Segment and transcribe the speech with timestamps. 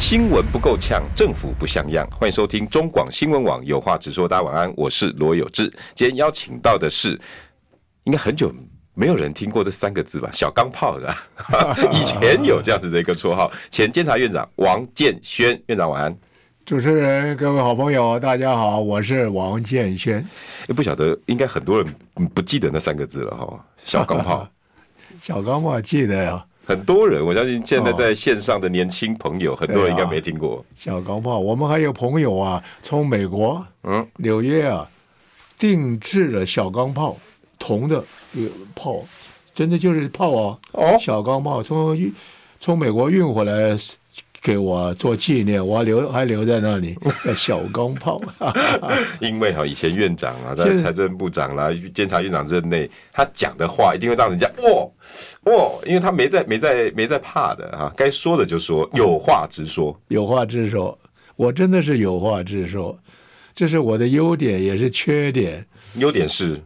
[0.00, 2.08] 新闻不够呛，政府不像样。
[2.10, 4.26] 欢迎收听中广新闻网有话直说。
[4.26, 5.70] 大家晚安，我是罗有志。
[5.94, 7.20] 今天邀请到的是，
[8.04, 8.50] 应该很久
[8.94, 10.30] 没有人听过这三个字吧？
[10.32, 11.14] 小钢炮的，
[11.92, 13.52] 以前有这样子的一个绰号。
[13.70, 16.16] 前监察院长王建轩院长晚安。
[16.64, 20.26] 主持人，各位好朋友，大家好，我是王建轩。
[20.66, 21.94] 也不晓得，应该很多人
[22.34, 23.66] 不记得那三个字了哈。
[23.84, 24.48] 小钢炮，
[25.20, 26.42] 小钢炮记得呀。
[26.64, 31.38] 很多人，我相信现在在线上的年轻朋友，哦、很多人应该没听过小钢炮。
[31.38, 34.88] 我们还有朋友啊，从美国，嗯，纽约啊，
[35.58, 37.16] 定制了小钢炮，
[37.58, 38.04] 铜的
[38.74, 39.02] 炮，
[39.54, 41.98] 真的就是炮啊，哦，小钢炮从
[42.60, 43.76] 从美国运回来。
[44.42, 48.20] 给我做纪念，我留还留在那里， 叫小钢炮。
[49.20, 60.98] 因为哈，以前院长啊，在财政部长啦、监察院长任内，他讲的话一定会让人家哇哇，因为他没在没在没在怕的哈，该说的就说，有话直说，有话直说。
[61.36, 62.98] 我真的是有话直说，
[63.54, 65.66] 这是我的优点，也是缺点。
[65.94, 66.60] 优点是。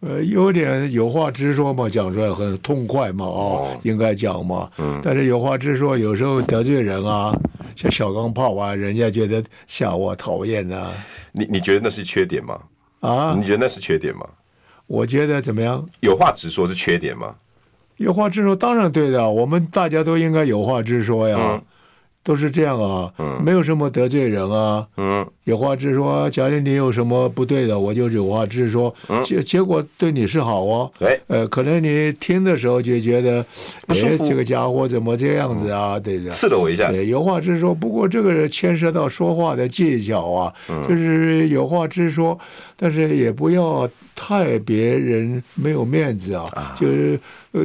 [0.00, 4.70] 呃，有点有话直说嘛，讲出来很痛快嘛，哦，哦应该讲嘛。
[4.78, 4.98] 嗯。
[5.04, 7.38] 但是有话直说，有时候得罪人啊，
[7.76, 10.92] 像小钢炮啊，人家觉得笑我讨厌呐、啊。
[11.32, 12.58] 你你觉得那是缺点吗？
[13.00, 13.34] 啊？
[13.38, 14.26] 你觉得那是缺点吗？
[14.86, 15.86] 我觉得怎么样？
[16.00, 17.34] 有话直说是缺点吗？
[17.98, 21.36] 有话直说当然对的，我们大家都应该有话直说呀。
[21.38, 21.62] 嗯
[22.22, 26.28] 都是这样啊，嗯，没有什么得罪人啊，嗯，有话直说。
[26.30, 33.44] 假如你有什么不对的，我就有话直说，嗯，结结果对你是好哦，哎，呃，可能你听的时候就觉得，
[33.86, 33.94] 哎，
[34.28, 35.98] 这个家伙怎么这样子啊？
[35.98, 36.90] 对的，刺了我一下。
[36.90, 37.74] 对，有话直说。
[37.74, 40.52] 不过这个牵涉到说话的技巧啊，
[40.86, 42.38] 就是有话直说，
[42.76, 43.88] 但是也不要
[44.22, 47.18] 太别人没有面子啊，就是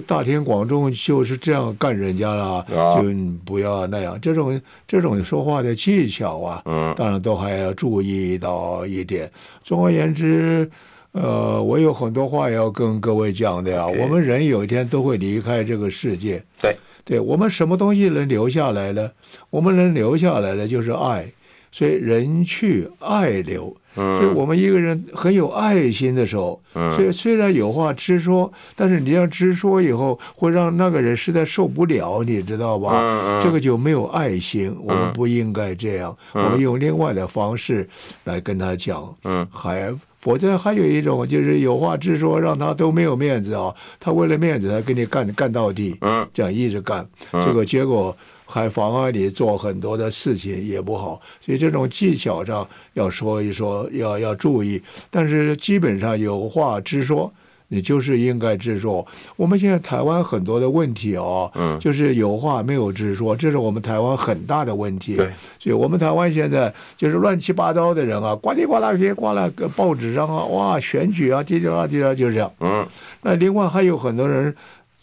[0.08, 3.04] 大庭广众就是这样干人家了，就
[3.44, 4.46] 不要那样这种。
[4.88, 9.30] 这种说话的技巧啊，嗯，当然都还要注意到一点。
[9.64, 10.70] 总而言之，
[11.12, 13.84] 呃，我有很多话要跟各位讲的呀。
[13.84, 14.02] Okay.
[14.02, 16.74] 我们人有一天都会离开这个世界，对，
[17.04, 19.12] 对，我们什么东西能留下来呢？
[19.50, 21.30] 我们能留下来的就是爱，
[21.72, 23.76] 所以人去爱留。
[23.96, 26.62] 所以我们一个人很有爱心的时候，
[26.96, 33.40] 所以虽然有话直说，但是你要直说以后会让那个人实在受不了，你知道吧？
[33.42, 36.16] 这个就没有爱心，我们不应该这样。
[36.34, 37.88] 我们用另外的方式
[38.26, 39.16] 来跟他讲，
[39.50, 39.94] 还
[40.26, 45.96] 否则还有一种就是有话直说，让他都没有面子啊，他为了面子他跟你干干到底，
[46.34, 48.18] 这样一直干，这个结果。
[48.48, 54.80] 还妨碍你做很多的事情也不好，所以这种技巧上要说一说，要要注意。
[55.10, 57.34] 但是基本上有话直说，
[57.68, 59.06] 你就是应该直说。
[59.36, 65.16] 我们现在台湾很多的问题哦，嗯，就是有话没有直说，这是我们台湾很大的问题。
[65.16, 72.52] 对，所以我们台湾现在就是乱七八糟的人啊，呱里呱啦些呱啦，报纸上啊，哇，选举啊，滴滴啦滴啦就是这样。
[72.60, 72.86] 嗯，
[73.22, 74.56] 那另外还有很多人。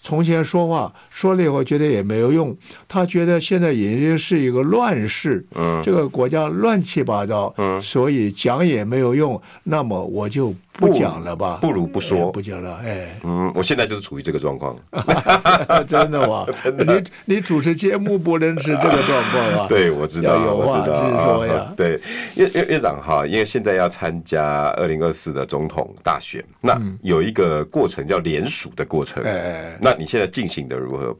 [0.04, 2.56] 从前说话说了以后觉得也没有用，
[2.88, 10.52] 他觉得现在已经是一个乱世，嗯，这个国家乱七八糟，嗯，所以讲也没有用，那么我就。
[10.78, 12.28] 不讲了吧，不如不说。
[12.28, 14.76] 哎、不讲了，哎，嗯，我现在就是处于这个状况，
[15.86, 16.46] 真的吗？
[16.56, 19.66] 真的，你你主持节目不能是这个状况啊？
[19.70, 21.54] 对，我知道，我知道说呀。
[21.54, 22.00] 啊、对，
[22.36, 31.14] 院院院长哈，因为现在要参加二零二四的总统大选，那有一个过程叫联署的过程，哎、嗯，那你现在进行的如何？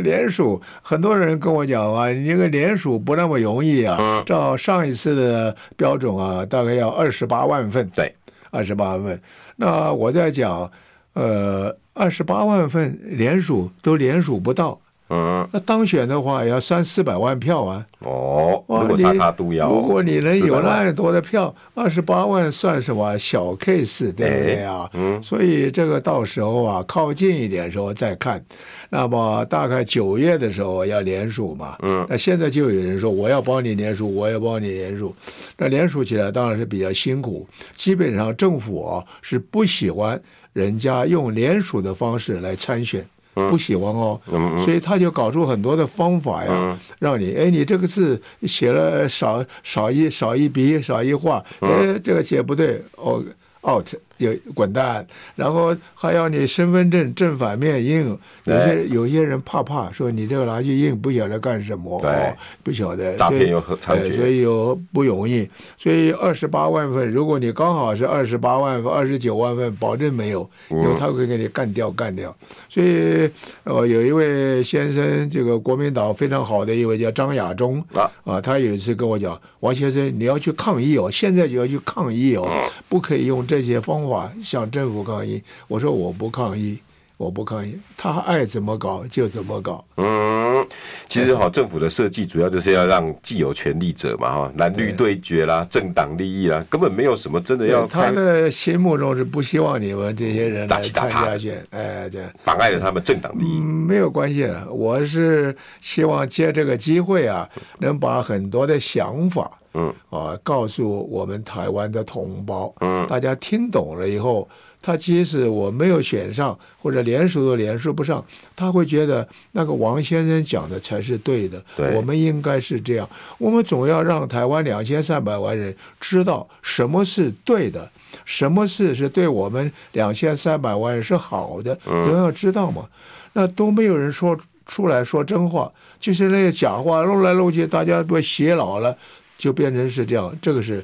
[0.00, 8.12] 联署，很多人跟我讲啊，你这个联署不那么容易啊，嗯、照上一次的标准啊，大概要二十八万份，对。
[8.54, 9.20] 二十八万份，
[9.56, 10.70] 那我在讲，
[11.14, 14.80] 呃，二十八万份连数都连数不到，
[15.10, 17.84] 嗯，那当选的话也要三四百万票啊。
[17.98, 24.88] 哦，如果差他都要，如果你能有那么多的票，二十八万算什么小 case，对不对啊？
[24.94, 28.42] 嗯，所以这个到时候啊，靠近一点的时候再看。
[28.88, 35.14] 那么大概九月的时候要联署嘛，嗯，那现在就有人说我要帮你联署，我要帮你联署，
[35.58, 37.46] 那联署起来当然是比较辛苦。
[37.74, 40.20] 基本上政府啊是不喜欢
[40.54, 43.06] 人家用联署的方式来参选。
[43.34, 44.20] 不喜欢哦，
[44.64, 53.22] 所以他就搞出很多的方法呀，让你哎，你这个字写了少少一少一笔少一画，哎，这个写不对，哦
[53.62, 53.88] ，out，
[54.18, 72.34] 就滚蛋，然后还要你身份证正反面印，有些有些人怕怕，说你这个拿去印不晓得干什么，哦，不晓得，诈骗又很猖獗，所以又不容易，所以二十八万份，如果你刚好是二十八万份、二十九万份，保证没有，因为他会给你干掉干掉。
[72.68, 73.28] 所以
[73.64, 78.10] 呃，有一位先生，这个国民党非常好的一位叫张亚中啊。
[78.24, 82.46] 啊，他有一次跟我讲，王先生你要去抗议哦，现在就要去抗议哦，
[82.88, 84.03] 不可以用这些方
[84.42, 86.78] 向政府抗议，我说我不抗议，
[87.16, 89.84] 我不可以，他爱怎么搞就怎么搞。
[89.96, 90.66] 嗯，
[91.08, 97.86] 其实哈，政府的设计主要就是要让既有权力者嘛哈，蓝绿对决啦，政党利益啦，根本没有什么真的要。
[97.86, 103.58] 他的心目中是不希望你们这些人来参加选，哎，这样妨碍了他们政党利益。
[103.60, 109.50] 嗯，没有关系的，我是希望借这个机会啊，能把很多的想法。
[109.76, 114.48] 嗯啊，告诉我们台湾的同胞，嗯，大家听懂了以后，
[114.84, 118.22] 他即使我没有选上，或者连署都连署不上，
[118.54, 121.62] 他会觉得那个王先生讲的才是对的。
[121.74, 123.08] 对，我们应该是这样，
[123.38, 127.90] 我们总要让台湾两千三百万人知道什么是对的，
[128.26, 132.86] 什么事是对我们两千三百万人是好的，都要知道嘛。
[133.32, 138.94] 那都没有人说出来说真话，就是那些假话，弄来弄去，大家都洗脑了。
[139.36, 140.82] 就变成是这样，这个是，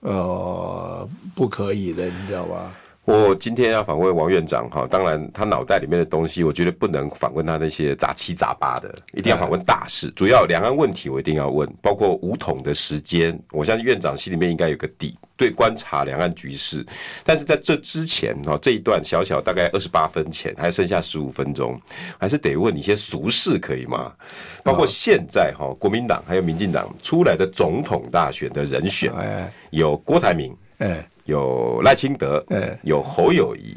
[0.00, 2.70] 呃，不可以的，你知道吧？
[3.06, 10.10] 我今天要访问王院长哈，当然他脑袋里面的东西，我觉得不能访问他那些杂七杂八的，一定要访问大事。
[10.16, 16.84] 主要两岸问题我一定要问，包括五统的时间，我相信院长心里面应该有个底，对观察两岸局势。
[17.22, 21.80] 但是在这之前哈，这一段小小大概二十八分前，还剩下十五分钟，
[22.18, 24.12] 还是得问你一些俗事可以吗？
[24.64, 29.12] 包括现在哈，国民党还有民进党出来的总统大选的人选，
[29.70, 31.08] 有郭台铭，哎。
[31.26, 32.44] 有赖清德，
[32.82, 33.76] 有侯友宜，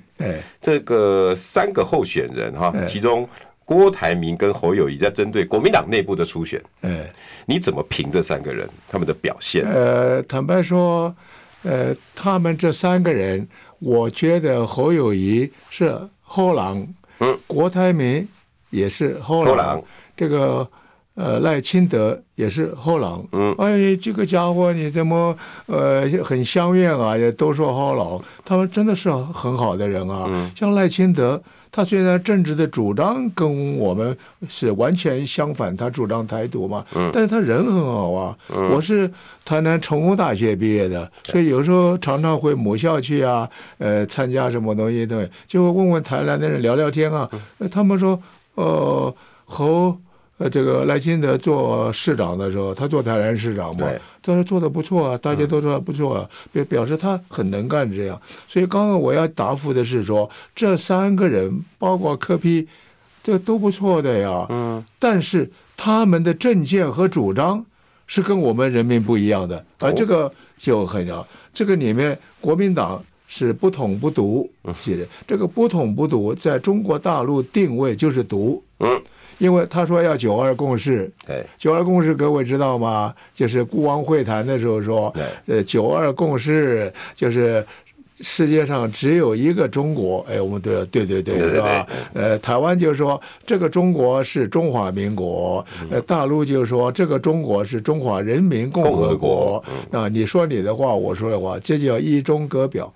[0.62, 3.28] 这个三个候选人哈，其中
[3.66, 6.62] 郭台铭跟侯友谊在针对国民党内部的初选，
[7.46, 9.66] 你怎么评这三个人他们的表现？
[9.66, 11.14] 呃，坦白说，
[11.64, 13.48] 呃，他们这三个人，
[13.80, 16.88] 我觉得侯友谊是后郎，
[17.20, 18.28] 嗯，郭台铭
[18.70, 19.84] 也是后郎，
[20.16, 20.66] 这个。
[21.16, 25.36] 呃，赖清德也是后郎，嗯，哎，这个家伙你怎么
[25.66, 27.18] 呃很相怨啊？
[27.18, 30.28] 也都说后狼，他们真的是很好的人啊。
[30.30, 31.42] 嗯、像赖清德，
[31.74, 34.18] 他虽然政治的主张跟我们
[34.48, 38.38] 是完全相反，他主张台独嘛，嗯，但是他人很好啊。
[38.56, 39.12] 嗯、我是
[39.44, 47.30] 台南成功大学毕业的，所以有时候常常回母校去啊，呃，参加什么东西对，就会问问台南的人聊聊天啊。
[47.70, 48.18] 他们说，
[48.56, 49.14] 呃，
[49.44, 49.98] 侯。
[50.40, 53.88] 呃，这个赖清德做市长的时候，他做台南市长嘛，
[54.24, 58.20] 他说做的不错啊，大家都说不错啊，表表示他很能干这样。
[58.48, 62.66] 所以刚刚我要答复的是说，这三个人包括柯批
[63.22, 64.46] 这都不错的呀。
[64.50, 64.82] 嗯。
[64.98, 67.66] 但是他们的政见和主张
[68.08, 78.64] 是跟我们人民不一样的，而这个就很要，这个里面国民党是不统不独，写的这个不统不独在中国大陆定位就是独。
[78.80, 79.02] 嗯。
[79.40, 83.14] 因为他说要九二共识，对，九二共识各位知道吗？
[83.34, 87.66] 就是孤王会谈的时候说，对，呃，九二共识就是
[88.22, 91.88] 世界上只有一个中国，哎，我们都要对对对，是吧？
[92.14, 102.94] 呃，台湾就说这个中国是中华民国，呃，大陆就说这个中国是中华人民共和国，啊，你说你的话，我说的话，这叫一中各表。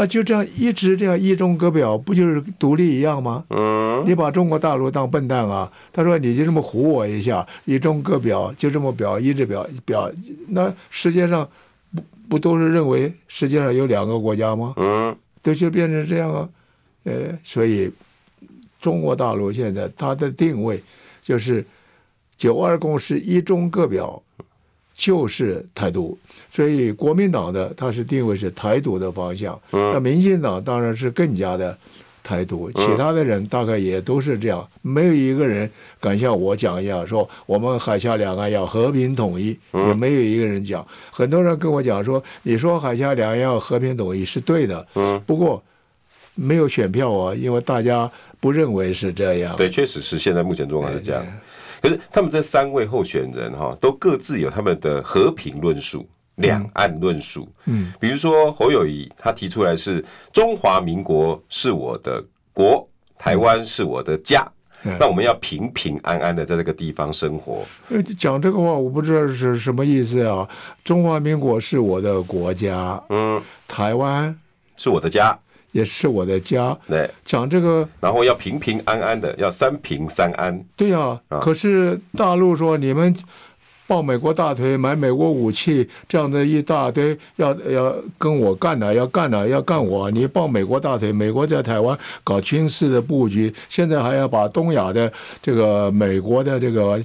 [0.00, 3.44] 那就这样一直这样一中各表，不就是独立一样吗？
[3.50, 5.70] 嗯，你把中国大陆当笨蛋啊？
[5.92, 10.10] 他说你就这么唬我一下，一中各表就这么表，一直表表。
[10.48, 11.46] 那世界上
[11.94, 14.72] 不不都是认为世界上有两个国家吗？
[14.78, 16.48] 嗯，都就变成这样啊。
[17.04, 17.90] 呃，所以
[18.80, 20.82] 中国大陆现在它的定位
[21.22, 21.62] 就是
[22.38, 24.22] 九二共识，一中各表。
[25.00, 26.18] 就是台独，
[26.52, 31.74] 所以国民党的它是定位是台独的方向，那民进党当然是更加的
[32.22, 40.86] 台独，其他的人大概也都是这样，没有一个人敢像我讲一样说我们海峡两岸要和平统一，也没有一个人讲。
[41.10, 44.86] 很多人跟我讲说，你说海峡两岸要和平统一是对的，
[45.24, 45.62] 不过
[46.34, 49.56] 没有选票啊，因为大家不认为是这样。
[49.56, 51.24] 对，确实是现在目前状况是这样。
[51.80, 56.06] 可是他们这三位候选人哈，都各自有他们的和平论述、
[56.36, 57.48] 两岸论述。
[57.66, 62.22] 嗯，比如说侯友谊，他提出来是中华民国是我的
[62.52, 62.86] 国，
[63.18, 64.46] 台湾是我的家，
[64.98, 67.64] 那我们要平平安安的在这个地方生活。
[68.18, 70.48] 讲这个话，我不知道是什么意思啊。
[70.84, 74.34] 中华民国是我的国家，嗯，台湾
[74.76, 75.38] 是我的家，
[75.72, 76.76] 也是我的家。
[76.88, 80.62] 对，讲这个，然后要平平安安的，要三平三安。
[80.76, 83.14] 对啊，啊可是大陆说你们。
[83.86, 90.08] 抱美国大腿，买美国武器，这样的一大堆，要要跟我干的，要干的，要干我。
[90.12, 95.12] 你抱美国大腿，美国在台湾搞军事的布局，现在还要把东亚的
[95.42, 97.04] 这个美国的这个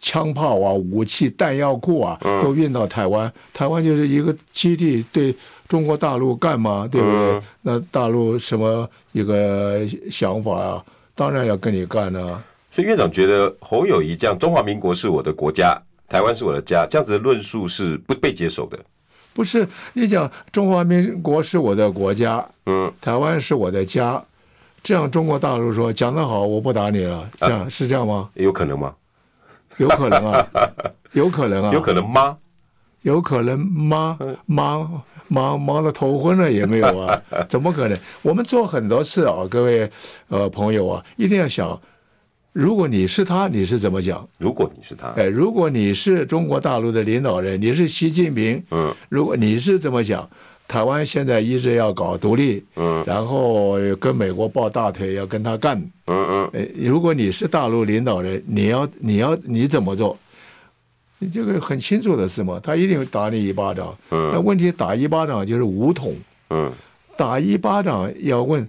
[0.00, 3.32] 枪炮啊、武器弹药库啊都运到台湾。
[3.52, 5.32] 台湾就是一个基地，对
[5.68, 6.88] 中国大陆干嘛？
[6.90, 7.42] 对不对？
[7.62, 9.80] 那大陆什么一个
[10.10, 10.84] 想法啊？
[11.14, 12.42] 当然要跟你干了。
[12.70, 15.80] 所以院长觉得侯友谊这样，中华民国是我的国家。
[16.06, 18.78] 台湾是我的家，这样子的论述是不被接受的。
[19.32, 24.22] 不是你讲中华民国是我的国家，嗯，台湾是我的家，
[24.82, 28.28] 这样中国大陆说讲得好，我不打你了，这样、啊、是这样吗？
[28.34, 28.94] 有可能吗？
[29.78, 30.46] 有可能啊，
[31.12, 32.36] 有可能啊，有可能吗？
[33.04, 34.18] 有可能忙？
[34.46, 37.22] 忙忙忙的头昏了也没有啊？
[37.48, 37.98] 怎么可能？
[38.22, 39.88] 我们做很多事啊，各位
[40.28, 41.80] 呃朋友啊，一定要想。
[42.52, 44.26] 如果你是他，你是怎么讲？
[44.38, 50.28] 如果你是他，哎，如果你是中国大陆的领导人，你是习近平，嗯，如果你是怎么讲？
[50.66, 60.16] 台湾现在一直要搞独立，嗯，然后跟美国抱大腿，要跟他干，嗯嗯，哎，如果你是大陆领导人，你要你要你怎么做？
[61.18, 66.14] 你这个很清楚的是嘛，他一定会打你一巴掌，嗯，那问题打一巴掌就是武统，
[66.50, 66.72] 嗯，
[67.16, 68.68] 打一巴掌要问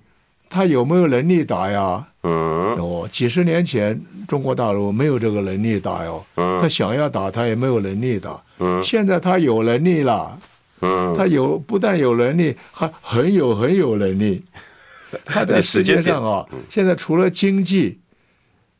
[0.49, 2.05] 他有没有能力打呀？
[2.23, 10.37] 嗯，哦，几十年前中国大陆没有这个能力打哟，嗯，他想要打他也没有能力打，嗯，现在他有能力了，
[10.81, 14.43] 嗯，他有不但有能力，还很有很有能力，
[15.25, 17.99] 他在世界上啊，现在除了经济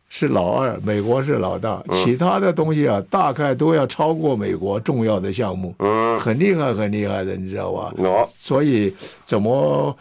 [0.09, 7.93] 是老二，美国是老大，其他的东西啊，大概都要超过美国重要的项目，嗯，很厉害很厉害的，你知道吧？
[7.97, 8.93] 哦，所以
[9.25, 9.97] 怎么？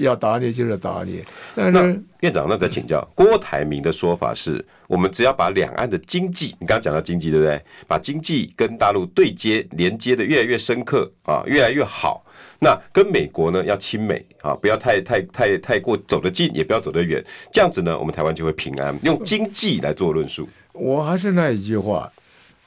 [0.00, 7.58] 要打你就是打你，但是院长，那再请教郭台铭的说法是，我们只要把两岸的经济，你刚刚讲到经济对不对？
[7.86, 12.22] 把经济跟大陆对接连接的越来越深刻啊，越来越好。
[12.58, 18.98] 那跟美国呢要亲美啊，不要太太太太过走得近，也不要走得远，这样子呢，我们台湾就会平安。
[19.02, 22.10] 用经济来做论述，我还是那一句话，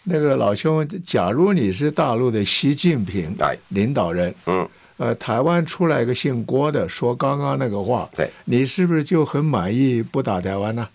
[0.03, 3.35] 那个老兄，假如你是大陆的习近平
[3.69, 4.67] 领导人，嗯。
[4.97, 10.87] 呃，台湾出来一个姓郭的说刚刚那个话，对，你是不是就很满意不打台湾呢？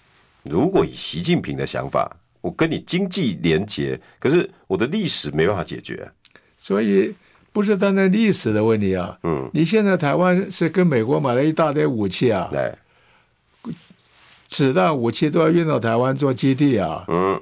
[0.44, 2.08] 如果以习近平的想法，
[2.40, 6.08] 我跟你经济连结，可是我的历史没办法解决，
[6.56, 7.12] 所以
[7.56, 9.16] 不是单单历史的问题啊。
[9.22, 12.70] 嗯，你现在台湾是跟美国买了一大堆武器啊，对，
[14.50, 17.40] 子弹武器都要运到台湾做基地啊，嗯，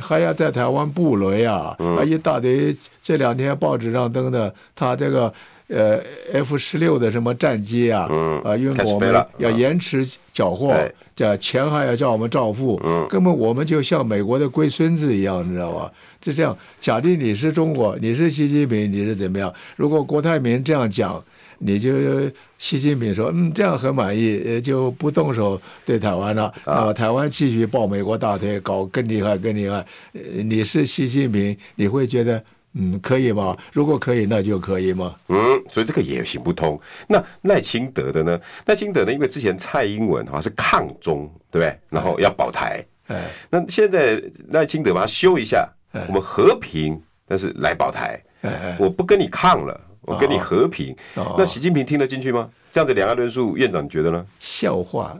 [0.00, 2.74] 还要在台湾布雷啊，嗯、还一大堆。
[3.02, 5.30] 这两天报纸上登的，他这个。
[5.72, 5.98] 呃
[6.34, 10.70] ，F 十六的什么战机啊，嗯、啊，因为我们要延迟缴获，
[11.16, 15.90] 这钱还要叫我们照付，嗯，根本我们就像美国的龟孙子一样，你知道吧？
[16.20, 19.52] 就这样，假定你是中国，你是习近平，你是怎么样？
[19.76, 21.24] 如果郭台铭这样讲，
[21.58, 21.90] 你就
[22.58, 29.82] 习近平说，嗯，这样很满意，就不动手对台湾了，啊，台湾继续抱美国大腿，搞更厉害，更厉害。
[30.12, 32.42] 你是习近平，你会觉得？
[32.74, 33.56] 嗯，可以吗？
[33.72, 35.14] 如果可以，那就可以吗？
[35.28, 36.80] 嗯，所以这个也行不通。
[37.06, 38.40] 那赖清德的呢？
[38.66, 39.12] 赖清德呢？
[39.12, 41.78] 因为之前蔡英文好像是抗中，对不对？
[41.90, 42.82] 然后要保台。
[43.08, 45.68] 哎，那现在赖清德把它修一下，
[46.08, 48.18] 我们和平，但是来保台。
[48.40, 50.96] 哎，我不跟你抗了，我跟你和平。
[51.16, 52.48] 哦，那习近平听得进去吗？
[52.70, 54.24] 这样子两岸论述，院长你觉得呢？
[54.40, 55.14] 笑话，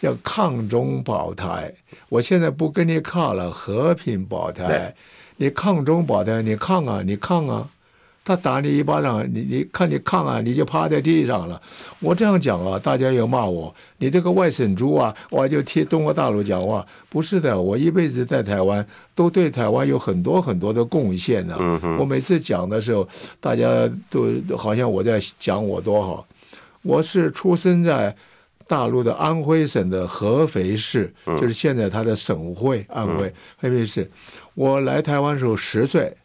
[0.00, 1.74] 要抗中保台。
[2.08, 4.94] 我现在不跟你抗了，和平保台。
[5.36, 7.68] 你抗中保台，你抗啊，你抗啊，
[8.24, 11.60] 他打你一巴掌，你你看你抗啊，你就趴在地上了。
[12.00, 16.84] 我这样讲啊，大家又骂我，你这个外省猪啊，我就替中国大陆讲话。
[17.08, 21.56] 不是的，我一辈子在台湾，都对台湾有很多很多的贡献呢。
[21.98, 23.06] 我每次讲的时候，
[23.38, 23.68] 大家
[24.10, 26.26] 都好像我在讲我多好。
[26.82, 28.14] 我是出生在
[28.66, 34.10] 大陆的安徽省的合肥市，就是现在它的省会安徽合肥市。
[34.56, 36.16] 我来台湾时候十岁，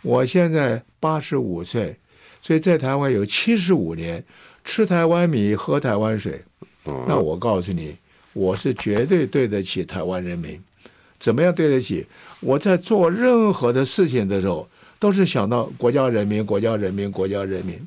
[0.00, 1.94] 我现在八十五岁，
[2.40, 4.24] 所以在台湾有七十五年，
[4.64, 6.42] 吃台湾米，喝台湾水。
[7.06, 7.94] 那我告诉你，
[8.32, 10.58] 我是绝对对得起台湾人民。
[11.18, 12.06] 怎么样对得起？
[12.40, 14.66] 我在做任何的事情的时候，
[14.98, 17.78] 都是想到国家人民、国家人民、国家人民，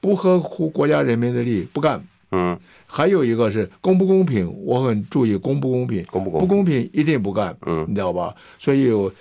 [0.00, 2.04] 不合乎国家人民的利益不干。
[2.32, 2.58] 嗯。
[2.90, 8.34] 还有一个是公不公平，我很注意公不公平，公不公不公平一定不干，嗯，你知道吧？
[8.58, 9.12] 所以有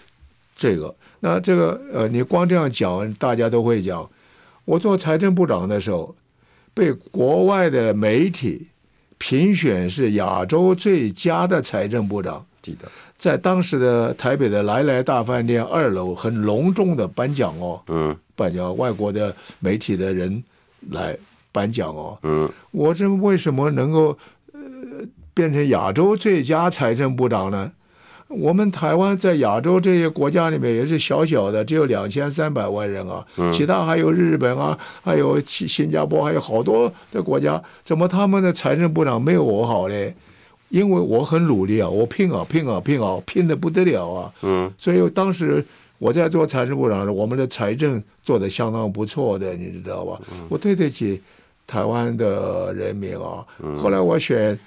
[0.56, 4.10] 这个，那这个呃，你光这样讲，大家都会讲。
[4.64, 6.16] 我做财政部长的时候，
[6.74, 8.68] 被国外的媒体
[9.18, 12.46] 评选是亚洲最佳的财政部长。
[12.62, 20.44] 记得在当时的台北的来来大饭店二楼很隆重的颁奖哦，嗯，颁奖外国的媒体的人
[20.92, 21.18] 来
[21.52, 24.18] 颁奖哦，嗯，我这为什么能够
[24.54, 24.60] 呃
[25.34, 27.72] 变成亚洲最佳财政部长呢？
[28.30, 40.14] 我们台湾在亚洲这些国家里面也是小小的，只有两千三百万人啊，其他还有日本啊，还有新新加坡，还有好多的国家，怎么他们的财政部长没有我好嘞？
[40.68, 44.34] 因为我很努力啊，我拼啊拼啊拼啊，拼的不得了啊。
[44.42, 45.66] 嗯，所以当时
[45.98, 50.20] 我在做财政部长的时候，我们的财政做的相当不错的，你知道吧？
[50.50, 51.22] 我对得起
[51.68, 53.46] 台湾的人民啊。
[53.78, 54.58] 后来我选。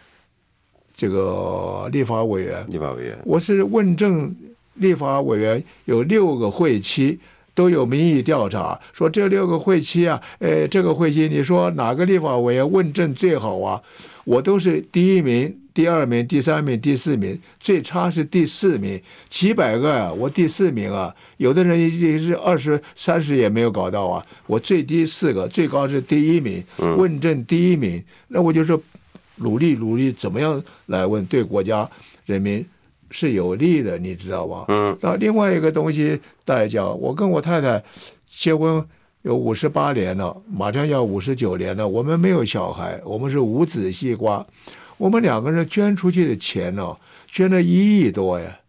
[0.93, 4.37] 这个立法委员，立法委员，我是问政
[4.75, 7.19] 立法委员，有六个会期
[7.55, 13.81] 都有民意调查，说这六个会期啊，呃，这个会期你说哪个立法委员问政最好啊？
[14.25, 28.79] 我都是第一名、第二名、第三名、第四名，最差是第四名，几百个啊，我第四名啊，有的人已经是二十三十也没有搞到啊，我最低四个，最高是第一名，问政第一名，那我就是。
[29.43, 31.89] 努力努力，怎么样来问对国家
[32.27, 32.63] 人民
[33.11, 34.67] 是有利的，你知道吧？
[34.69, 34.95] 嗯。
[35.01, 37.83] 那另外一个东西，大家讲，我跟我太太
[38.29, 38.85] 结婚
[39.23, 44.47] 有五十八年了，马上要五十九年了，我们没有小孩，我们是无子西瓜。
[45.01, 46.95] 我们两个人捐出去的钱呢，
[47.27, 48.61] 捐了一亿多呀！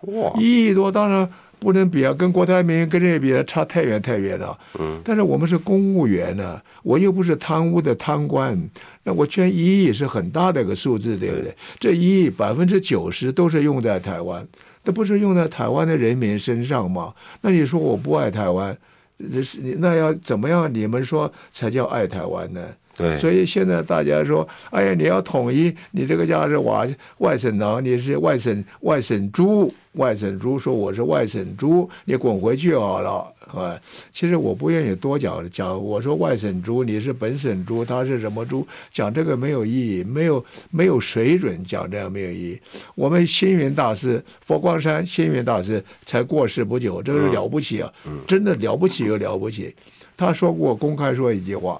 [0.00, 1.28] 哇，一亿多，当然。
[1.58, 4.56] 不能比啊，跟郭台铭跟这比差太远太远了。
[4.78, 8.56] 嗯，但是我们是公务员呢，我又不是贪污的贪官，
[9.04, 11.56] 那我捐一亿是很大的一个数字，对不对？
[11.80, 14.46] 这一亿百分之九十都是用在台湾，
[14.84, 17.14] 这不是用在台湾的人民身上吗？
[17.40, 18.76] 那你说我不爱台湾，
[19.16, 20.72] 那是那要怎么样？
[20.72, 22.60] 你们说才叫爱台湾呢？
[22.96, 33.78] 对，所以现在大家说，哎呀，你要统一，你这个家是外外省人，你是外省外省猪，外省猪说我是外省猪，你滚回去好了啊！
[34.14, 38.66] 其实我不愿意多讲讲，我说外省猪，你是本省猪，他是什么猪？
[38.90, 42.60] 讲这个没有意义，没有没有水准，讲这样没有意义。
[42.94, 47.92] 我们星云大师佛光山星云大师才过世不久，这个是了不起啊，
[48.26, 49.74] 真的了不起又了不起。
[50.16, 51.78] 他说过公开说一句话。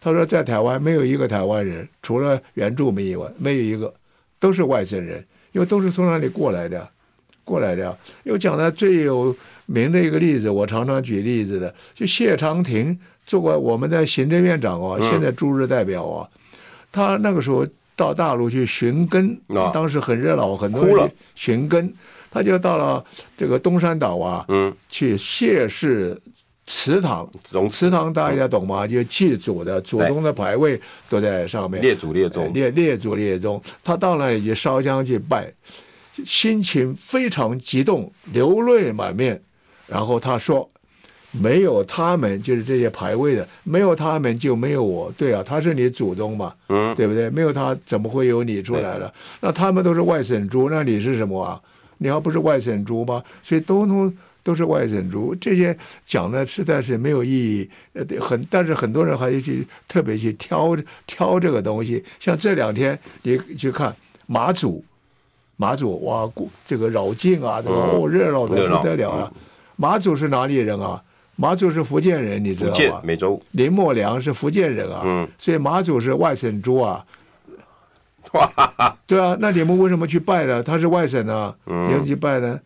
[0.00, 3.92] 他说，在台湾没有一个台湾人，除了原住民以外，没有一个，
[4.38, 6.88] 都是外省人，因为都是从那里过来的，
[7.42, 7.98] 过来的。
[8.22, 9.34] 又讲的最有
[9.66, 16.28] 名的一个例子，我常常举例子的，就谢长廷做过我们的行政院长啊，现在驻日代表啊，
[16.92, 19.36] 他那个时候到大陆去寻根，
[19.72, 21.92] 当时很热闹，很多人寻根，
[22.30, 23.04] 他就到了
[23.36, 24.46] 这个东山岛啊，
[24.88, 26.16] 去谢氏。
[26.70, 27.26] 祠堂，
[27.70, 28.86] 祠堂大家懂吗？
[28.86, 30.78] 就祭祖的祖宗的牌位
[31.08, 33.60] 都在上面，列祖列宗，列列祖列宗。
[33.82, 35.50] 他到那里去烧香去拜，
[36.26, 39.40] 心情非常激动，流泪满面。
[39.86, 40.68] 然后他说
[41.32, 45.10] ：“没有他们，就是这些牌位的，没有他们就没有我。
[45.16, 47.30] 对啊，他是你祖宗嘛，嗯，对不对？
[47.30, 49.10] 没有他，怎么会有你出来了？
[49.40, 51.58] 那他们都是外省猪，那你是什么啊？
[51.96, 53.24] 你要不是外省猪吗？
[53.42, 54.14] 所以都能。”
[54.48, 57.70] 都是外省猪，这些讲的实在是没有意义。
[57.92, 60.74] 呃，很，但是很多人还是去特别去挑
[61.06, 62.02] 挑这个东西。
[62.18, 63.94] 像这两天你去看
[64.26, 64.82] 马祖，
[65.58, 66.26] 马祖哇，
[66.64, 69.30] 这个绕境啊，这个哦热闹的不得了啊。
[69.76, 71.02] 马祖是哪里人啊？
[71.36, 73.02] 马祖是福建人，你知道吗？
[73.04, 73.38] 美洲。
[73.50, 77.04] 林默良是福建人啊，嗯，所以马祖是外省猪啊。
[79.06, 80.62] 对啊，那你们为什么去拜呢？
[80.62, 82.58] 他是外省啊，你们去拜呢？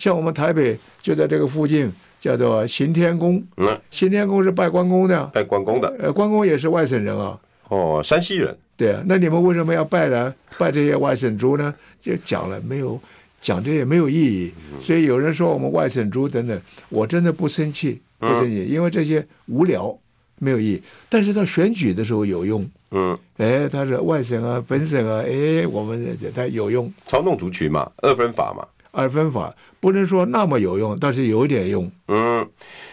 [0.00, 3.44] 像我们台北就在这个附近，叫做行天宫。
[3.58, 5.22] 嗯，行天宫是拜关公的。
[5.26, 5.94] 拜关公的。
[5.98, 7.38] 呃，关公也是外省人啊。
[7.68, 8.56] 哦，山西人。
[8.78, 10.34] 对啊，那你们为什么要拜呢？
[10.56, 11.74] 拜这些外省猪呢？
[12.00, 12.98] 就讲了没有？
[13.42, 14.50] 讲这些没有意义。
[14.80, 16.58] 所以有人说我们外省猪等等，
[16.88, 19.94] 我真的不生气，不生气，因为这些无聊，
[20.38, 20.82] 没有意义。
[21.10, 22.66] 但是到选举的时候有用。
[22.92, 23.18] 嗯。
[23.36, 26.90] 哎，他是外省啊，本省啊，哎，我们他有用。
[27.04, 28.66] 操弄族群嘛，二分法嘛。
[28.92, 31.90] 二分法不能说那么有用，但是有点用。
[32.08, 32.48] 嗯，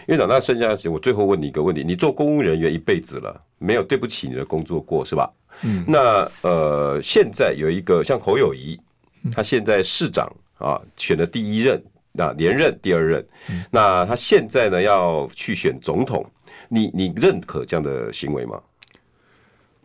[0.06, 5.30] 院长，那剩下的我最后问你一个问题：你做公务人员一辈子了，没有对不起你的工作过，是吧？
[5.62, 5.84] 嗯。
[5.86, 8.78] 那呃，现在有一个像侯友谊，
[9.32, 11.82] 他现在市长啊，选了第一任，
[12.12, 13.26] 那连任第二任，
[13.70, 16.24] 那他现在呢要去选总统，
[16.68, 18.60] 你你认可这样的行为吗？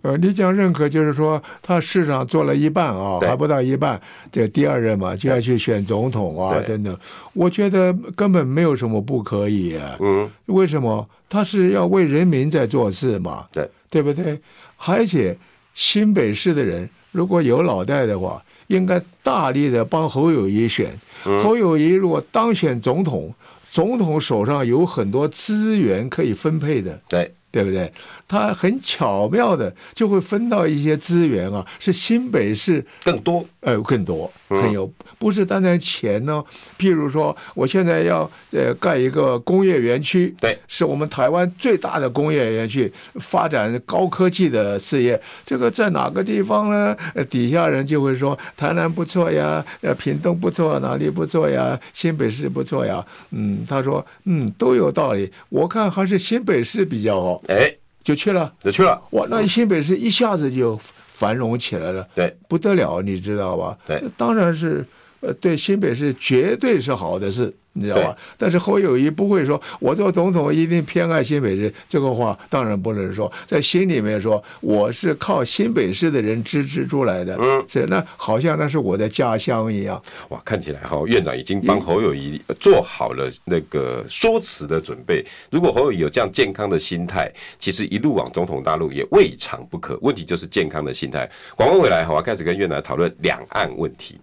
[0.04, 4.00] 呃，你讲认可就是说他市长做了一半啊，还不到一半，
[4.32, 6.96] 这第二任嘛就要去选总统啊等等，
[7.32, 9.98] 我觉得根本没有什么不可以啊。
[10.02, 11.10] 嗯，为什么？
[11.30, 14.40] 他是要为人民在做事嘛，对对不对？
[14.86, 15.36] 而且
[15.74, 20.94] 新北市的人如果有脑袋的话，应该大力的帮侯友谊选。
[21.42, 23.34] 侯友谊如果当选总统，
[23.72, 27.00] 总统手上有很多资源可以分配的。
[27.08, 27.34] 对。
[27.54, 27.94] 对不对？
[28.28, 36.44] 他很巧妙的就会分到一些资源啊，是新北市更多，呃，更多，很有，不是单单钱呢。
[36.80, 45.22] 譬如说，我现在要呃盖一个工业园区，对，是我们台湾最大的工业园区，发展高科技的事业。
[45.46, 46.98] 这个在哪个地方呢？
[47.30, 51.80] 底下人就会说，台南不错呀，呃，屏东不错，哪里不错呀？
[51.94, 53.06] 新北市不错呀。
[53.30, 55.32] 嗯，他说，嗯，都有道理。
[55.50, 57.43] 我看还是新北市比较好。
[57.48, 59.02] 哎，就去了，就去了。
[59.12, 63.78] 哇，那新北市一下子就繁荣起来了，对，不得了，你知道吧？
[63.86, 64.86] 对，当然是，
[65.24, 67.54] 呃，对新北市绝对是好的事。
[67.76, 68.16] 你知道吧？
[68.38, 80.00] 但是侯友谊不会说，我做总统一定偏爱新北市，这个话当然不能说，在心里面说我是靠新北市的人支持出来的，嗯，是那好像那是我的家乡一样。
[80.30, 85.26] 哇，看起来哈，院长已经帮侯友宜做好了那个说辞的准备。
[85.50, 89.98] 如果侯友宜有这样健康的心态，其实一路往总统大陆也未尝不可。
[90.04, 91.28] 问题就是健康的心态。
[91.56, 94.20] 广告回来，我要开始跟院长讨论两岸问题。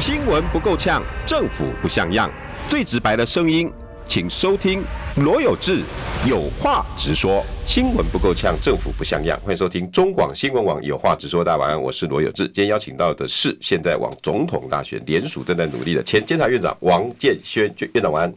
[0.00, 2.30] 新闻不够呛，政府不像样。
[2.68, 3.72] 最直白的声音，
[4.06, 4.82] 请收听
[5.16, 5.82] 罗有志
[6.28, 7.44] 有话直说。
[7.64, 9.40] 新闻不够呛，政府不像样。
[9.40, 11.42] 欢迎收听中广新闻网有话直说。
[11.42, 12.44] 大家晚安，我是罗有志。
[12.44, 18.12] 今天邀请到的是现在往总统大选联署正在努力的前监察院长王建煊院长。
[18.12, 18.34] 晚安。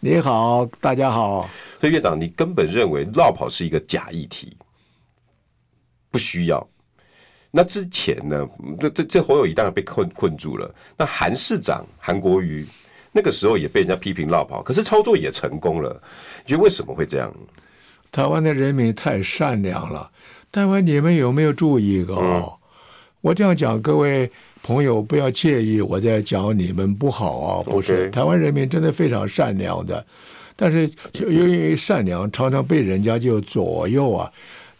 [0.00, 1.48] 你好，大家好。
[1.80, 4.56] 所以院长，你根本认为落跑是一个假议题，
[6.10, 6.68] 不需要。
[7.52, 8.48] 那之前呢？
[8.80, 10.74] 这这这侯友谊当然被困困住了。
[10.96, 12.66] 那韩市长韩国瑜。
[13.14, 16.02] 那个时候也被人家批评落跑，可是操作也成功了。
[16.42, 17.30] 你觉得为什么会这样？
[18.10, 20.10] 台湾的人民太善良了。
[20.50, 22.16] 台湾你们有没有注意过？
[22.18, 22.50] 嗯、
[23.20, 24.30] 我这样讲，各位
[24.62, 28.08] 朋友不要介意我在讲你们不好啊，不是。
[28.08, 30.02] 台湾人民真的非常善良的，
[30.56, 34.32] 但是由于善良，常常被人家就左右啊。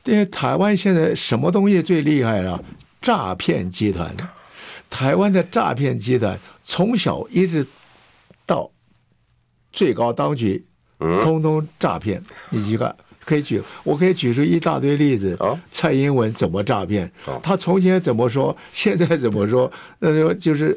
[0.05, 2.61] 因为台湾现在什么东西最厉害啊？
[3.01, 4.15] 诈骗集团。
[4.89, 7.67] 台湾的诈骗集团从小一直。
[8.45, 8.69] 到
[9.73, 10.63] 最高当局，
[10.99, 12.21] 通通诈骗。
[12.51, 15.39] 你几个可以举，我可以举出一大堆例子。
[15.71, 17.11] 蔡英文怎么诈骗？
[17.41, 18.55] 他从前怎么说？
[18.73, 19.71] 现在怎么说？
[20.01, 20.77] 那就就是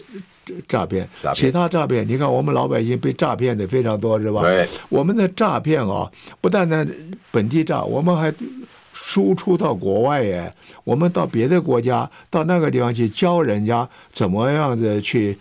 [0.68, 1.10] 诈骗。
[1.34, 4.44] 其他诈骗，你看我们老百姓被诈骗的非常多，是吧？
[4.88, 6.10] 我们的诈骗啊，
[6.40, 6.86] 不但呢
[7.32, 8.32] 本地诈，我们还
[9.06, 10.52] 输出到国外耶。
[10.84, 15.38] 我们到别的国家，到那个地方去教人家怎么样子去。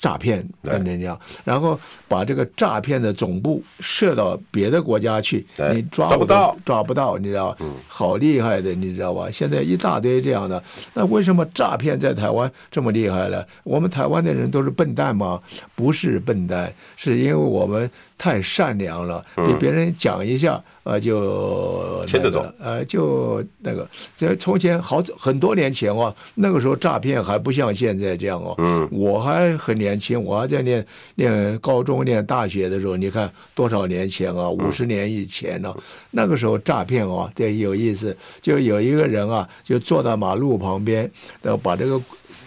[0.00, 7.54] 诈骗跟人家，然后把这个诈骗的总部设到别的国家去，你抓不到，抓不到，你知道？
[7.86, 9.28] 好厉害的，你知道吧？
[9.30, 10.62] 现在一大堆这样的，
[10.94, 13.46] 那为什么诈骗在台湾这么厉害了？
[13.62, 15.38] 我们台湾的人都是笨蛋吗？
[15.74, 20.62] 不是笨蛋，是因为我们太善良了，给别人讲一下。
[20.82, 28.54] 呃，就牵着走，呃，就那个，这从前好很多年前哦，那个时候诈骗还不像现在这样哦。
[28.58, 30.84] 嗯，我还很年轻，我还在念
[31.16, 35.72] 念高中、念大学的时候，你看多少年前啊，五十年以前呢，
[36.10, 41.08] 那个时候诈骗哦，对，有意思，就有一个人啊，就坐在马路旁边，
[41.42, 42.00] 然后把这个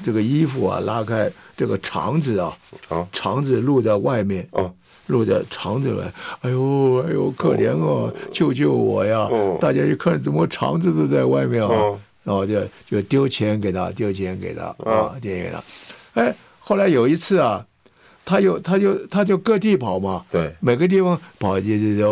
[0.04, 2.52] 这个衣服啊拉开，这个肠子啊，
[3.12, 4.46] 肠子露在外面。
[4.52, 4.74] 哦。
[5.08, 6.12] 露在肠子来，
[6.42, 9.30] 哎呦哎呦，可怜哦，救救我呀！
[9.60, 11.70] 大家一看，怎么肠子都在外面啊？
[12.24, 15.64] 然后就就丢钱给他，丢钱给他啊，丢钱给他。
[16.22, 17.66] 哎，后来有一次啊，
[18.24, 22.12] 他又他就他就各地跑嘛，对，每个地方跑就就就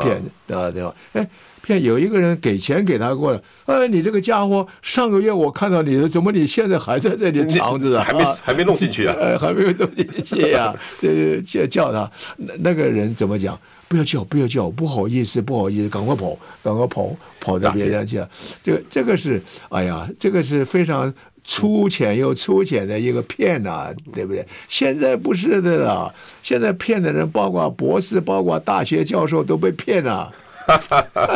[0.00, 0.70] 骗对吧？
[0.70, 0.94] 对吧？
[1.12, 1.28] 哎。
[1.76, 8.04] 有一个人给钱给他过来，哎，你这个家伙，上个月我看到你的，怎么你现在还在这里藏着啊？
[8.04, 9.14] 还没还没弄进去啊？
[9.20, 10.74] 哎，还没有弄进去呀？
[11.00, 13.58] 这叫叫他，那那个人怎么讲？
[13.88, 18.22] 不要叫，不要叫，不好意思，不好意思，赶快跑，赶快跑，跑到别家去。
[18.62, 24.46] 这个这个是，哎呀，这个是非常粗浅又粗浅的一个骗呐，对不对？
[24.68, 30.30] 现在不是的了，现在骗的人，包括博士，包括大学教授都被骗了。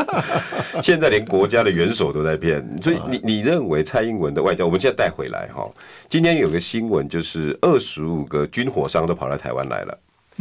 [0.83, 5.68] 现在连国家的元首都在骗，所以你你认为蔡英文的外交，我们现在带回来哈。
[6.09, 9.99] 今天有个新闻，就是二十五个军火商都跑到台湾来了。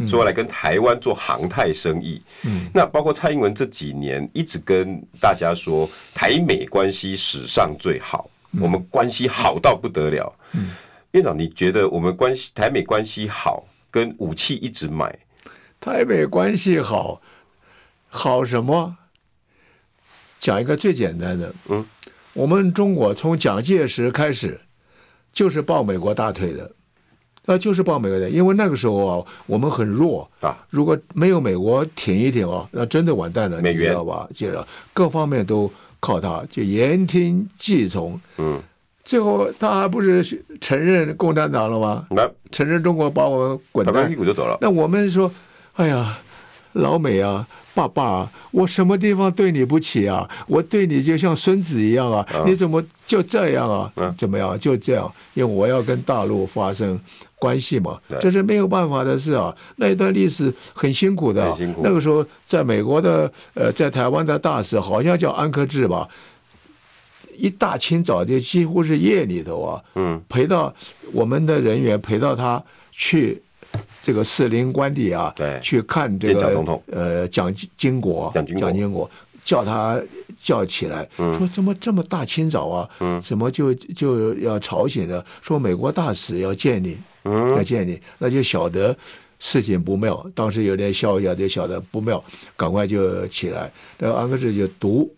[0.08, 2.20] 说要来跟台湾做航太生意。
[2.44, 8.28] 嗯，那包括蔡英文这几年一直跟大家说，台美关系史上最好，
[8.58, 10.34] 我们关系好到不得了。
[10.52, 10.70] 嗯，
[11.10, 15.14] 院长，你觉得我们关系台美关系好，跟武器一直买，
[15.78, 17.20] 台美关系好，
[18.14, 18.98] 好什么？
[20.38, 21.86] 讲一个最简单的，嗯，
[22.34, 24.60] 我们中国从蒋介石开始
[25.32, 26.70] 就是抱美国大腿的。
[27.44, 30.64] 那就是抱美国的，因为那个时候啊，我们很弱啊。
[30.70, 34.28] 如果没有美国挺一挺啊，那真的完蛋了，你知道吧？
[34.32, 38.20] 接着各方面都靠他，就言听计从。
[38.36, 38.62] 嗯，
[39.04, 42.06] 最后他还不是承认共产党了吗？
[42.10, 44.58] 那承认中国把我们滚蛋，屁股就走了。
[44.60, 45.28] 那我们说，
[45.74, 46.18] 哎呀，
[46.72, 47.46] 老美啊。
[47.74, 50.28] 爸爸，我什么地方对你不起啊？
[50.46, 52.22] 我对你就像孙子一样啊！
[52.44, 53.90] 你怎么就这样啊？
[54.14, 54.58] 怎么样？
[54.60, 57.00] 就这样，因为我要跟大陆发生
[57.38, 59.56] 关系嘛，这是没有办法的事啊。
[59.76, 66.06] 那一段历史很辛苦的，那个时候在美国的呃，在台湾的大使好像叫安克志吧，
[67.38, 70.70] 一大清早就几乎是夜里头啊，嗯，陪到
[71.14, 73.42] 我们的人员陪到他去。
[74.02, 79.10] 这个士林官邸啊，对，去看这个呃蒋经国，蒋经国
[79.44, 80.00] 叫他
[80.40, 85.24] 叫起来，嗯、说怎么这么大清早啊，嗯、怎么就就要吵醒了？
[85.40, 88.96] 说美国大使要见你，嗯、要见你，那就晓得
[89.38, 90.24] 事情不妙。
[90.34, 92.22] 当时有点消息就晓得不妙，
[92.56, 93.70] 赶快就起来。
[93.98, 95.12] 然后安克志就读。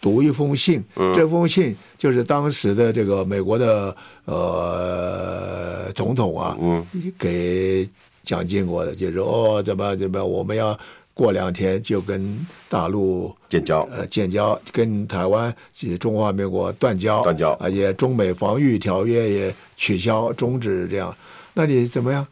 [0.00, 6.84] 读一封信，这封信就是当时的这个美国的呃总统啊，嗯
[7.18, 7.88] 给
[8.22, 10.78] 蒋经国的，就是哦怎么怎么，我们要
[11.12, 21.14] 过两天就跟大陆建交，呃建交，跟台湾及中华民国断交，断交，而且中美防御条约也取消终止，这样，
[21.54, 22.26] 那你怎么样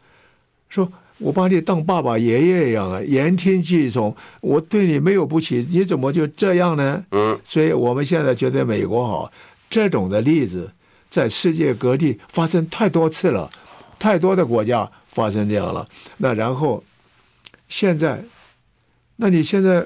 [0.69, 0.91] 说？
[1.19, 4.13] 我把你当爸爸、爷爷一样啊，言听计从。
[4.41, 7.05] 我对你没有不起，你怎么就这样呢？
[7.11, 9.31] 嗯，所以我们现在觉得美国好，
[9.69, 10.69] 这种的例子
[11.13, 13.47] 在世界各地发生太多次了，
[13.99, 15.87] 太多的国家发生这样了。
[16.17, 16.83] 那然后
[17.69, 18.23] 现在，
[19.17, 19.85] 那你现在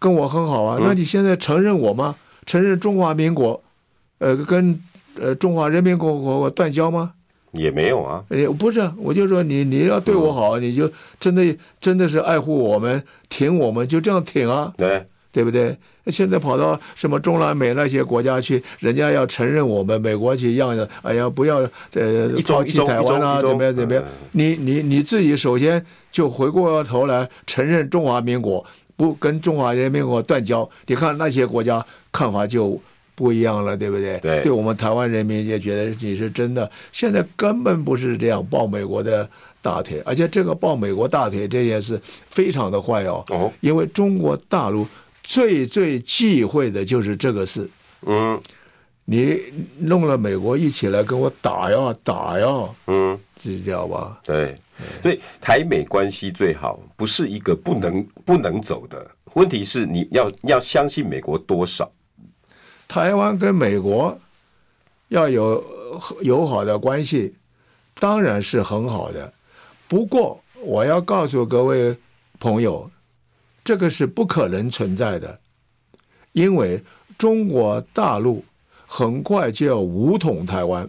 [0.00, 0.78] 跟我很好啊？
[0.82, 2.16] 那你现在承认我吗？
[2.44, 3.62] 承认中华民国，
[4.18, 4.82] 呃，跟
[5.14, 7.12] 呃中华人民共和国断交吗？
[7.52, 15.78] 也没有啊，也，不是，我就说你你要对我好，嗯、你就真的真的是爱护我们，挺我们，就这样挺啊，对对不对？
[16.06, 21.58] 现在跑到什么中南美那些国家去，人家要承认我们美国去样的，哎呀，不要
[21.92, 24.04] 呃抛弃台湾啊，怎么样怎么样？
[24.32, 28.64] 你你你自己首先就回过头来承认中华民国，
[28.96, 32.80] 不跟中华人民共和国断交，你看那些国家看法就。
[33.18, 34.18] 不一样了，对不对？
[34.18, 36.70] 对，对我们台湾人民也觉得你是真的。
[36.92, 39.26] 现在根本不是这样抱美国的
[39.62, 43.24] 大腿，而且这个抱美国大腿这件事非常的坏哦。
[43.30, 44.86] 哦，因为中国大陆
[45.26, 47.68] 最最忌讳的就是这个事。
[48.02, 48.40] 嗯，
[49.04, 49.42] 你
[49.80, 52.46] 弄了美国一起来跟我打呀打呀。
[52.86, 54.20] 嗯，知道吧？
[54.22, 54.56] 对，
[55.02, 61.90] 所以台美关系最好不是一个不能不能走的问题，是你要要相信美国多少。
[62.86, 64.16] 台湾跟美国
[65.08, 65.64] 要有
[66.22, 67.34] 友好的关系，
[67.98, 69.32] 当然是很好的。
[69.88, 71.96] 不过，我要告诉各位
[72.38, 72.88] 朋友，
[73.66, 75.40] 这个是不可能存在的，
[76.30, 76.80] 因为
[77.18, 78.44] 中国大陆
[78.86, 80.88] 很快就要武统台湾，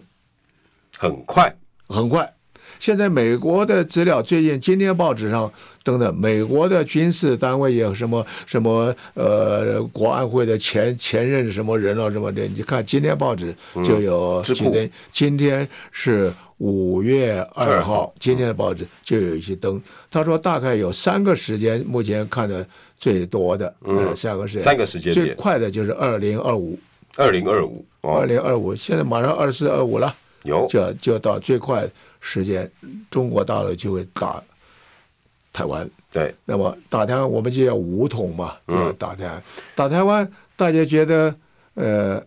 [0.96, 1.52] 很快，
[1.88, 2.32] 很快。
[2.78, 13.52] 现在美国的资料，最近今天报纸上登的，美国的军事单位有什么什么呃，国安会的前前任什么人了、啊、什么的，你看今天报纸
[13.84, 22.66] 就有今天、嗯、今天是五月二号，今天的报纸就有一些登，他说大概有三个时间，目前看的
[22.96, 26.78] 最多的，嗯，三个时间，三个时间最快的就是二零二五，
[27.16, 30.66] 二零二五，二零二五，现在马上二四二五了，有。
[30.68, 31.88] 就就到最快。
[32.20, 32.68] 时间，
[33.12, 34.42] 中国大陆就会打
[35.52, 35.88] 台湾。
[36.12, 38.56] 对，那么打台湾，我们就要武统嘛。
[38.66, 39.42] 嗯，打台湾，
[39.76, 41.32] 打台湾，大家觉得，
[41.74, 42.20] 呃，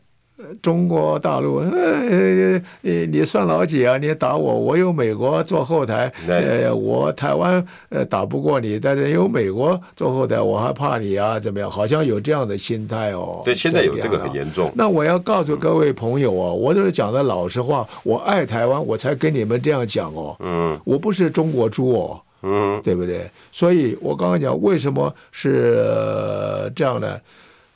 [0.62, 3.98] 中国大陆，呃，你你算老几啊？
[3.98, 6.12] 你打我，我有美国做后台。
[6.28, 11.40] 呃，我台湾呃打不过你，但是有美国做后台，我还怕你啊？
[11.40, 11.70] 怎么样？
[11.70, 13.42] 好像有这样的心态哦。
[13.46, 14.72] 对，现在有这个很严重。
[14.76, 20.36] 那我要告诉各位朋友啊，我都是讲的老实话，我爱台湾，我才跟你们这样讲哦。
[20.40, 20.80] 嗯。
[20.84, 22.22] 我不是中国猪哦。
[22.44, 22.82] 嗯。
[22.84, 23.30] 对不对？
[23.52, 27.20] 所以我刚刚讲为什么是这样呢？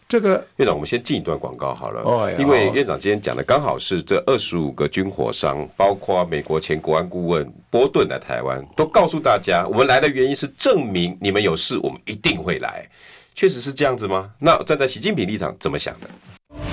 [0.07, 2.01] 这个院长，我们先进一段广告好了。
[2.03, 12.87] 哦，因为院长今天讲的刚好是这二十五个军火商，包括美国前国安顾问波顿来台湾，都告诉大家，我们来的原因是证明你们有事，我们一定会来。
[13.33, 14.29] 确实是这样子吗？
[14.37, 16.07] 那站在习近平立场怎么想的？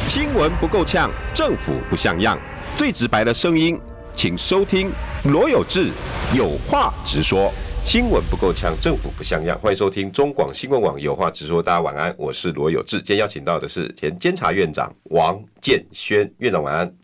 [0.09, 2.39] 新闻不够呛，政府不像样，
[2.77, 3.81] 最直白的声音，
[4.15, 4.93] 请收听
[5.25, 5.89] 罗有志
[6.37, 7.51] 有话直说。
[7.85, 9.59] 新闻不够呛，政府不像样。
[9.59, 11.63] 欢迎收听中广新闻网有话直说。
[11.63, 12.99] 大家晚安，我是罗有志。
[12.99, 16.95] 今天邀请到的是前监察院长王建煊院长，晚安。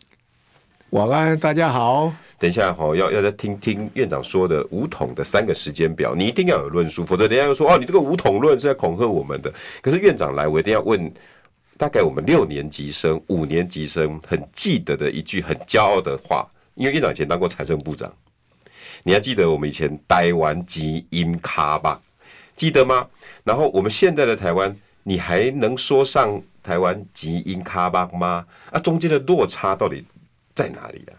[0.91, 2.11] 晚安，大家好。
[2.39, 9.53] 等一下哈，要要再听听院长说的武统的三个时间表，你一定要有论述，否则人家又说哦，你这个武统论是在恐吓我们的。
[9.81, 11.13] 可是院长来，我一定要问，
[11.77, 18.11] 大概我们六年级生、五年级生很记得的一句很骄傲的话，因为院长以前当过财政部长。
[19.03, 22.01] 你还记得我们以前台湾基因卡吧，
[22.55, 23.07] 记得吗？
[23.43, 28.45] 然后我们现在的台湾，你还能说上台湾基因卡吧吗？
[28.71, 30.03] 啊，中间的落差到底
[30.53, 31.17] 在哪里啊？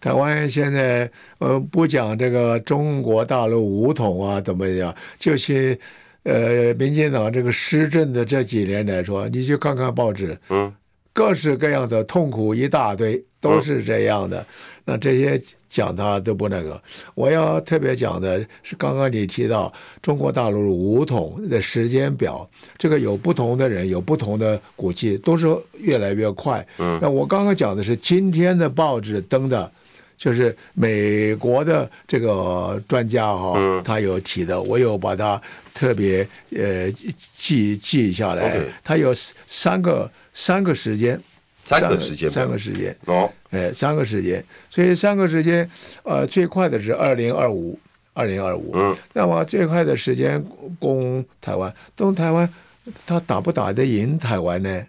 [0.00, 4.94] 台湾现在呃不讲这个中国大陆武统啊怎么样？
[5.18, 5.76] 就是
[6.22, 10.72] 呃民进党这个施政的这几年来说，你去看看报纸，嗯，
[11.12, 14.40] 各式各样的痛苦一大堆，都是这样的。
[14.40, 14.46] 嗯、
[14.88, 15.38] 那这些。
[15.70, 16.82] 讲他都不那个，
[17.14, 19.70] 我要特别讲的是，刚刚你提到
[20.00, 22.48] 中国大陆五统的时间表，
[22.78, 26.66] 这个有不同的人有不同的估计，都是越来越快。
[26.78, 29.70] 嗯，那我刚刚讲的是今天的报纸登的，
[30.16, 35.38] 就是美国的这个专家哈，他有提的，我有把它
[35.74, 36.90] 特别呃
[37.36, 39.12] 记记下来，他有
[39.46, 41.20] 三个三个时间。
[41.68, 42.96] 三个时间，三个时间。
[43.04, 45.68] 哦，哎，三个时间，所以三个时间，
[46.02, 47.78] 呃，最快的是二零二五，
[48.14, 50.42] 二零二五，嗯，那么最快的时间
[50.78, 52.48] 攻台湾，攻台湾，
[53.06, 54.82] 他打不打得赢台湾呢？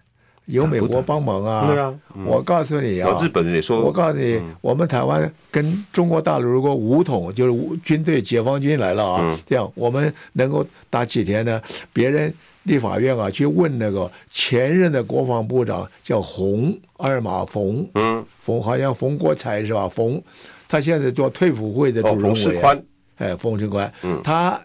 [0.45, 1.93] 有美国帮忙啊，对啊，
[2.25, 11.61] 我告诉你啊，日本人也说，我告诉你，我们台湾跟中国大陆如果武统，就是军队解放军来了啊，这样我们能够打几天呢？
[11.91, 12.33] 别人。
[12.63, 19.87] 立法院啊，去问那个前任的国防部长叫洪阿尔玛冯，嗯，冯好像冯国才是吧？
[19.87, 20.21] 冯，
[20.67, 22.83] 他现在做退辅会的主任委员，
[23.17, 24.59] 哎，冯世宽，嗯，他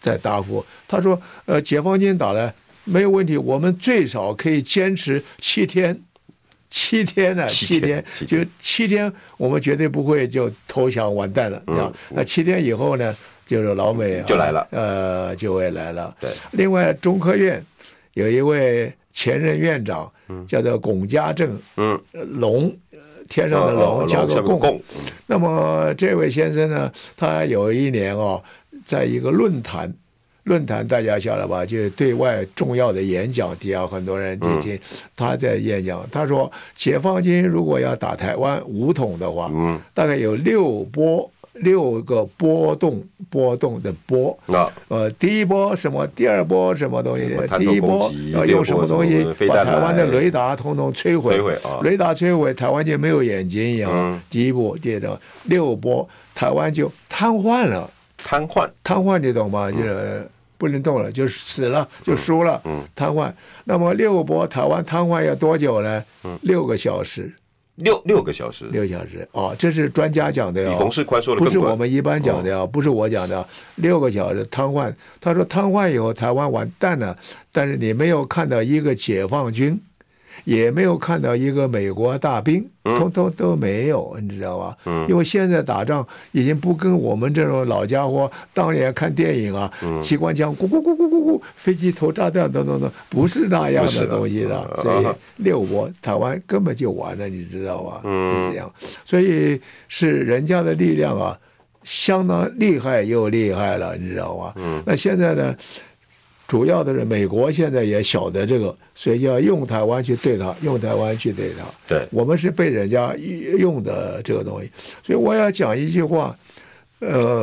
[0.00, 2.52] 在答复，他说，呃，解放军打了
[2.84, 6.00] 没有问题，我们最少可以坚持七天，
[6.70, 13.14] 七天呢，七天，就七天，我们绝对不会就投降完蛋了，嗯，那七天以后呢？
[13.52, 16.14] 就是老美就来了，呃，就会来了。
[16.18, 17.62] 对，另外中科院
[18.14, 20.10] 有一位前任院长，
[20.48, 22.74] 叫做龚家正，嗯，龙，
[23.28, 24.80] 天上的龙加个共。
[25.26, 28.42] 那么这位先生呢，他有一年哦，
[28.86, 29.92] 在一个论坛，
[30.44, 31.66] 论坛大家晓得吧？
[31.66, 34.78] 就对外重要的演讲，底下很多人听听
[35.14, 36.02] 他在演讲。
[36.10, 41.30] 他说，解放军如果要打台湾武统的话，嗯，大概有六波。
[41.54, 46.06] 六个波动，波动的波，那呃，第一波什么？
[46.08, 47.36] 第二波什么东西？
[47.58, 51.36] 第一波要用什么东西把台湾的雷达统统摧毁？
[51.82, 54.20] 雷达摧毁，台湾就没有眼睛一样。
[54.30, 57.88] 第一波，第二波，六波，台湾就瘫痪了。
[58.16, 59.70] 瘫痪，瘫痪，你懂吗？
[59.70, 62.62] 就是不能动了，就死了，就输了。
[62.94, 63.30] 瘫痪。
[63.64, 66.02] 那么六波，台湾瘫痪要多久呢？
[66.42, 67.30] 六个小时。
[67.76, 70.78] 六六个小时，六小时哦，这是专家讲的哟。
[70.78, 73.46] 冯世宽说的，不是我们一般讲的，不是我讲的。
[73.76, 77.16] 六个小时瘫痪，他说瘫痪以后台湾完蛋了，
[77.50, 79.80] 但是你没有看到一个解放军。
[80.44, 84.76] 也没有看到一个美国大兵，通通都没有，你知道吧？
[84.86, 94.80] 嗯，因为现在打仗已经不跟我们这种老家伙当年看电影啊，机关枪咕咕咕咕咕咕，飞机投炸弹等等等，不是那样的东西的。
[94.82, 98.00] 所以六国台湾根本就完了，你知道吧？
[98.04, 98.72] 嗯，是这样。
[99.04, 101.38] 所以是人家的力量啊，
[101.84, 104.52] 相当厉害又厉害了，你知道吧？
[104.56, 105.54] 嗯，那现在呢？
[106.52, 111.64] 主要的是美国现在也晓得这个，所以要用台湾去对他，用台湾去对他。
[111.88, 113.16] 对，我们是被人家
[113.58, 114.70] 用的这个东西，
[115.02, 116.36] 所以我要讲一句话，
[116.98, 117.42] 呃，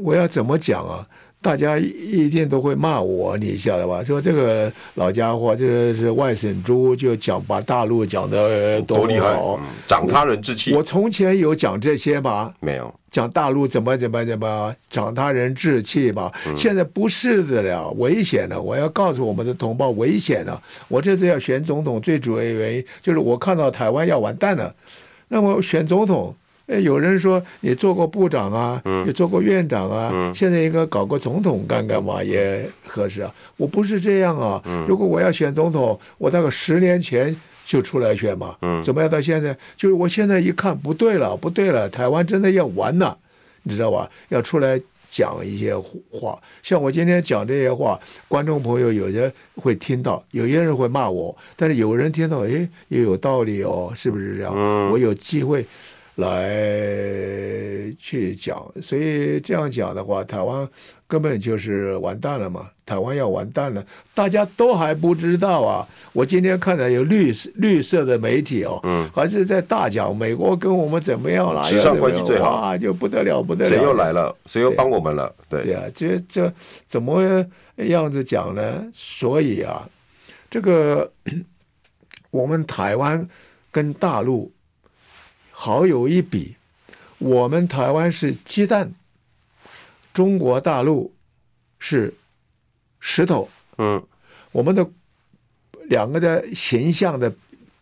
[0.00, 1.04] 我要怎么讲啊？
[1.42, 4.04] 大家一定都会骂我，你晓得吧？
[4.04, 9.34] 说这个老家伙，这个是外省猪，就讲把大陆讲的多厉害，
[9.86, 10.74] 长他人志气。
[10.74, 12.52] 我从前有讲这些吧？
[12.60, 12.94] 没有。
[13.10, 16.30] 讲大陆怎么怎么怎么长他人志气吧？
[16.54, 18.60] 现在不是的了，危险了！
[18.60, 20.62] 我要告诉我们的同胞，危险了！
[20.88, 24.74] 我这次要选总统，最主要的原因就是我看到台湾要完蛋了。
[25.28, 26.34] 那么选总统。
[26.78, 33.34] 有人说你做过部长啊，嗯，你做过院长啊，嗯，现在应该搞个总统干干嘛也合适啊。
[33.56, 37.34] 我不是这样啊，嗯，如果我要选总统，我大概十年前
[37.66, 39.10] 就出来选嘛，嗯，怎么样？
[39.10, 43.18] 到现在就是我现在一看不对了，不对了，台湾真的要完了，
[43.64, 44.08] 你知道吧？
[44.28, 44.80] 要出来。
[45.12, 47.98] 讲一些话，像我今天讲这些话，
[48.28, 54.52] 观众朋友有些会听到，有些人会骂我，但是有人听到，哎，也有道理哦，是不是这样？
[54.54, 55.66] 嗯，我有机会。
[56.20, 60.68] 来去讲，所以这样讲的话，台湾
[61.08, 62.70] 根本就是完蛋了嘛！
[62.86, 65.86] 台湾要完蛋了，大家都还不知道啊！
[66.12, 73.70] 我今天看到有绿绿色的媒体哦，嗯，还是在大讲美国跟我们怎么样了，史上关系最好啊，就不得了，不得了！
[73.70, 74.36] 谁又来了？
[74.46, 75.34] 谁又帮我们了？
[75.48, 76.52] 对对啊，这这
[76.86, 77.44] 怎么
[77.76, 78.86] 样子讲呢？
[78.92, 79.88] 所以啊，
[80.50, 81.10] 这个
[82.30, 83.28] 我们台湾
[83.72, 84.52] 跟大陆。
[85.62, 86.54] 好有一比，
[87.18, 88.94] 我们台湾是鸡蛋，
[90.14, 91.12] 中国大陆
[91.78, 92.14] 是
[92.98, 93.46] 石头。
[93.76, 94.02] 嗯，
[94.52, 94.88] 我们的
[95.90, 97.30] 两个的形象的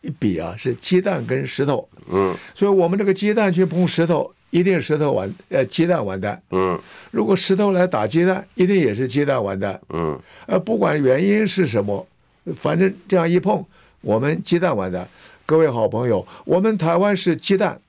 [0.00, 1.88] 一比啊，是鸡蛋跟石头。
[2.08, 6.42] 嗯，所以我们这个鸡蛋去碰石头，一定石头完，呃，鸡蛋完蛋。
[6.50, 6.76] 嗯，
[7.12, 9.80] 如果石头来打鸡蛋，一定也是鸡蛋完蛋。
[9.90, 12.04] 嗯，呃，不管原因是什么，
[12.56, 13.64] 反正这样一碰，
[14.00, 15.08] 我们鸡蛋完蛋。
[15.48, 17.80] 各位好朋友，我们台湾是鸡蛋，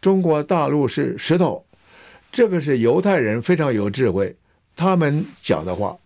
[0.00, 1.66] 中国大陆是石头，
[2.30, 4.36] 这个是犹太人非常有智慧，
[4.76, 5.98] 他们讲的话，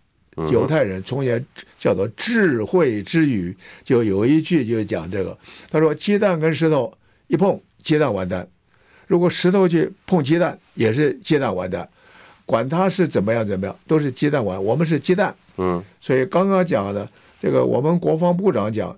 [0.51, 1.45] 犹太人从前
[1.77, 5.37] 叫做智慧之语，就有一句就讲这个，
[5.69, 6.91] 他说鸡蛋跟石头
[7.27, 8.43] 一碰，鸡蛋完蛋；
[9.05, 11.87] 如果石头去碰鸡蛋，也是鸡蛋完蛋，
[12.47, 14.65] 管它是怎么样怎么样，都是鸡蛋完。
[14.65, 17.07] 我们是鸡蛋，嗯，所以刚刚讲的
[17.39, 18.97] 这个，我们国防部长讲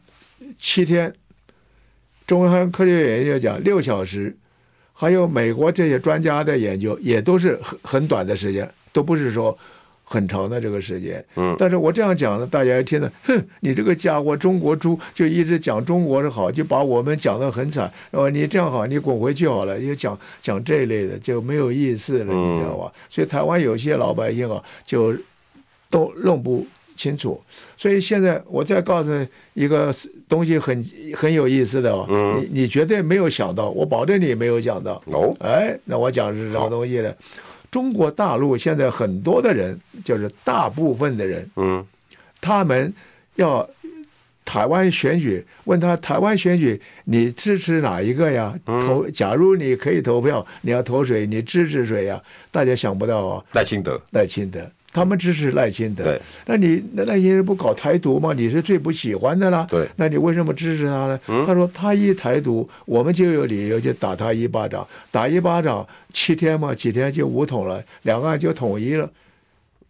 [0.58, 1.14] 七天。
[2.28, 4.36] 中央科学院研究讲六小时，
[4.93, 9.57] 还有美国这些专家的研究也都是很很短的时间，都不是说
[10.03, 11.24] 很长的这个时间。
[11.36, 17.91] 嗯，但是我这样讲呢，大家一听呢，哼，你这个家伙中国猪就一直讲中国是好，就把我们讲得很惨。
[18.11, 22.91] 哦，你这样好，你滚回去好了，就讲讲这一类的就没有意思了，你知道吧？
[23.09, 25.15] 所以台湾有些老百姓啊，就
[25.89, 26.65] 都弄不
[27.02, 27.41] 清楚，
[27.76, 29.10] 所以现在我再告诉
[29.56, 29.91] 一个
[30.30, 30.86] 东西很
[31.16, 35.02] 很有意思的哦，嗯、你你绝对没有想到，我保证你没有想到。
[35.08, 37.12] 哦，哎，那我讲是什么东西呢？
[37.72, 41.84] 中国大陆现在很多的人，就是大部分的人，嗯，
[42.39, 42.93] 他们
[43.36, 43.68] 要
[44.45, 48.54] 台湾选举，问他台湾选举你支持哪一个呀？
[48.66, 51.26] 投，假如你可以投票，你要投谁？
[51.26, 52.22] 你支持谁呀？
[52.52, 54.70] 大家想不到啊，赖清德，赖清德。
[54.94, 58.34] 他们支持赖清德，对，那你那赖清德不搞台独吗？
[58.36, 61.20] 你是最不喜欢的啦，对，那你为什么支持他呢？
[61.28, 69.10] 嗯、他说他一台独，我们就有理由就打他一巴掌，打一巴掌七天嘛，几天就武统了，两岸就统一了，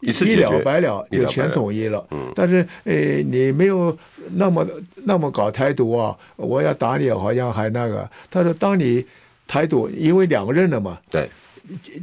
[0.02, 2.06] 一次一了百了就全统一了。
[2.12, 3.98] 嗯、但是诶，你没有
[4.34, 4.68] 那么
[5.06, 8.08] 那么搞台独啊，我要打你好像还那个。
[8.30, 9.04] 他说，当你
[9.48, 11.28] 台独，因为两任了嘛，对。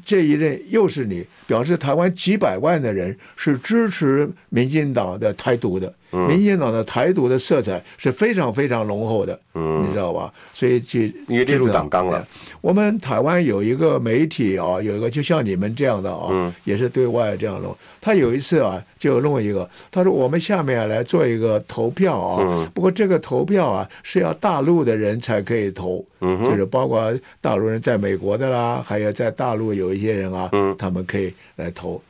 [0.04, 10.32] 这一任又是你，表示台湾几百万的人是支持民进党的台独的，民进党的台独的色彩是非常非常浓厚的，嗯、你知道吧？
[10.54, 12.26] 所以就因为列入党纲了。
[12.60, 17.76] 我们台湾有一个媒体啊，有一个就像你们这样的啊，嗯、也是对外这样弄。
[18.00, 32.00] 他有一次啊，就弄一个，他说我们下面来做一个投票啊，嗯、不过这个投票啊是要大陆的人才可以投，嗯、就是包括大陆人在美国的啦，还有在大陆有一些人啊，嗯、他们可以来投，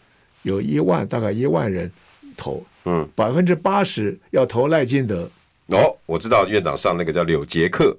[0.43, 1.91] 有一万大概一万人
[2.39, 5.29] 投，嗯，百分之八十要投赖金德。
[5.73, 7.95] 哦，我知道院长上那个叫柳杰克，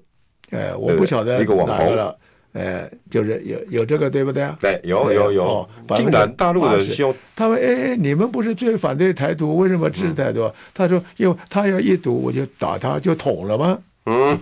[0.49, 2.17] 哎，我不晓得一个网红了。
[2.53, 4.57] 哎，就是有有这个对不对啊？
[4.59, 5.43] 对，有有有。
[5.43, 10.51] 哦，竟然大陆人希望他们哎，你们不是最反对台独，为什么支持台独？
[10.73, 13.77] 他说，因为他要一独，我就打他，就捅了吗？
[14.07, 14.39] 嗯，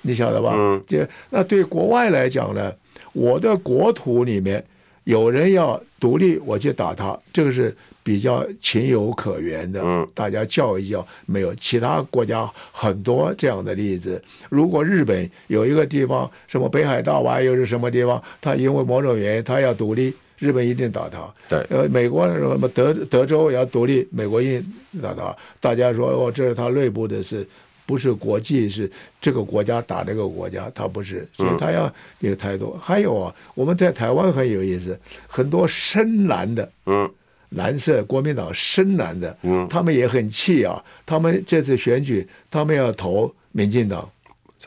[0.00, 0.54] 你晓得吧？
[0.56, 2.72] 嗯，这那对国外来讲呢，
[3.12, 4.64] 我的国土里面
[5.04, 9.80] 有人要独立，我去打他，这个是比较情有可原的。
[9.82, 14.22] 嗯，大家叫一叫，没有其他国家很多这样的例子。
[14.48, 21.28] 如果日本有一个地方，什么北海道啊，又是什么地方，他因为某种原因他要独立，日本一定打他。
[21.48, 24.72] 对，呃，美国什么德德州要独立，美国一定
[25.02, 25.34] 打他。
[25.60, 27.46] 大家说哦，这是他内部的事。
[27.84, 32.72] 不是国际，是这个国家打这个国家，他不是，所以他要有态度。
[32.74, 37.10] 嗯、还有啊，我们在台湾很有意思，很多深蓝的，嗯，
[37.50, 40.82] 蓝色国民党深蓝的，嗯，他们也很气啊。
[41.04, 44.08] 他们这次选举，他们要投民进党，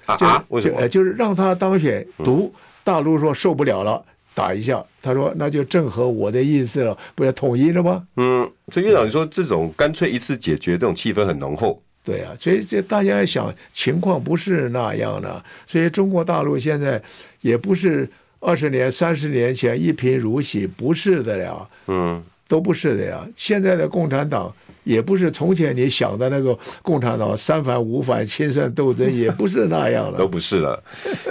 [0.05, 0.81] 啊，啊为什么？
[0.81, 2.53] 就就是让他当选独，独、
[2.83, 4.03] 大陆说受不了了，
[4.33, 4.83] 打一下。
[5.01, 8.05] 他说那就正合我的意思了，不要统一了吗？
[8.17, 11.81] 嗯，所以院长你说这种干脆一次解决，这种气氛很浓厚。
[12.05, 17.01] 对啊，所以这大家想情况不是那样的，所以中国大陆现在
[17.41, 18.07] 也不是
[18.39, 23.27] 二十年、三十年前一贫如洗，不是的呀，嗯，都不是的呀。
[23.35, 24.53] 现在的共产党
[24.83, 30.79] 也不是从前你想的那个共产党三反五反、清算斗争，也不是那样了，都不是了。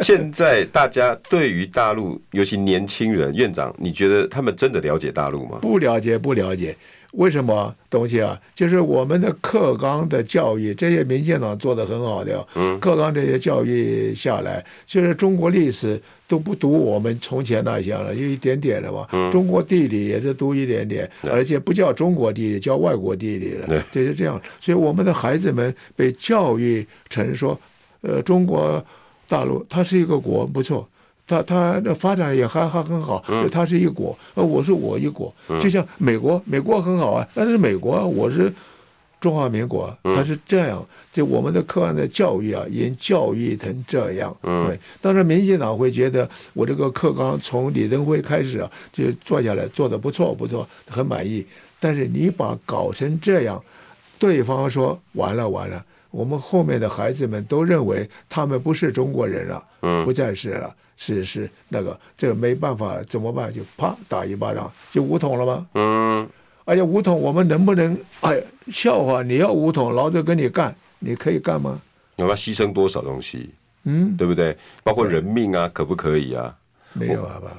[0.02, 5.58] 现在大家对于大陆，尤其年轻人，院长，你觉得他们真的了解大陆吗？
[5.62, 6.74] 不了解，不了解。
[7.16, 8.40] 为什么东西啊？
[8.54, 12.46] 就是我们的课纲的教育，这些民进党做的很好的。
[12.54, 19.06] 嗯，课纲这些教育下来，就是中国历史都不读我们从前那些了，有一点点了嘛。
[19.12, 23.66] 嗯，中国地理也是读一点点，而且不叫中国地理，叫外国地理了。
[23.66, 24.40] 对，就是这样。
[24.60, 27.58] 所以我们的孩子们被教育成说，
[28.00, 28.84] 呃，中国
[29.28, 30.88] 大陆它是一个国，不错。
[31.26, 38.52] 他他的发展也还还很好，他是一国，呃，我是我一国，就像美国，美国很好啊，但是美国我是
[39.20, 44.78] 中华民国，他是这样，就我们的课案的教育啊，已经教育成这样，对。
[45.00, 51.42] 当然，民进党会觉得我这个课纲从李登辉开始啊，就做下来做的不错不错，很满意。
[51.80, 53.62] 但是你把搞成这样，
[54.18, 59.64] 对方说完了完了，我们后面的孩子们都认为他们不是中国人了，
[60.04, 60.74] 不再是了。
[60.97, 63.53] 是是那个，这个没办法，怎么办？
[63.53, 65.66] 就啪打一巴掌，就武统了吗？
[65.74, 66.28] 嗯。
[66.66, 67.95] 哎呀，武统我们能不能？
[68.20, 68.42] 哎，
[68.72, 69.22] 笑话！
[69.22, 71.78] 你要武统，老子跟你干，你可以干吗？
[72.16, 73.51] 我要牺牲多少东西？
[73.82, 74.57] 嗯，对不对？
[74.82, 76.57] 包括人命啊，可不可以啊？
[76.95, 77.57] 没有啊，爸爸。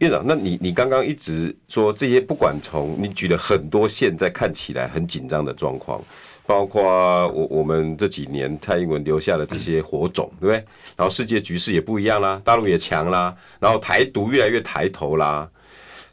[0.00, 6.02] 院长，那你你刚刚一直说这些，不管从你举了很多现在看起来很紧张的状况。
[6.44, 10.56] 包括我我们这几年蔡英文留下的这些火种，对不对？
[10.96, 15.48] 然后世界局势也不一样啦，大陆也强啦，然后台独越来越抬头啦。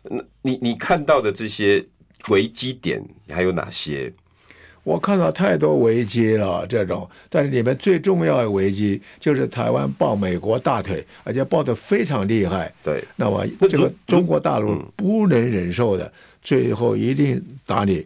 [0.03, 1.83] 那你你看到的这些
[2.29, 4.13] 危机点还有哪些？
[4.83, 12.71] 我看到太多危机了，这种，但是里面最重要的危机就是台湾抱美国大腿，而且抱得非常厉害。
[12.81, 16.11] 对，那么这个中国大陆不能忍受的，
[16.41, 18.05] 最后一定打你。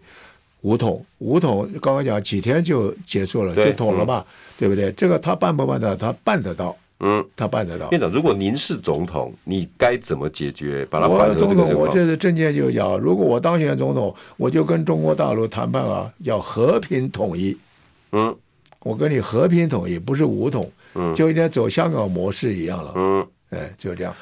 [0.64, 4.26] 武统，五统，刚刚讲几天就结束了，就统了嘛，
[4.58, 4.92] 对不对？
[4.94, 6.08] 这个他办不办得到？
[6.08, 7.92] 他办得到，嗯，他办得到。
[7.92, 10.88] 院长，如果您是总统，你该怎么解决？
[10.90, 17.58] 把他我总统，我这次政见就讲，如果我当选总统，我就跟中国大陆谈判啊，要和平统一。
[18.14, 18.34] 嗯，
[18.80, 22.94] 我跟你和平统一，不是武统，嗯，就有点走香港模式一样了。
[22.96, 24.16] 嗯，哎，就这样。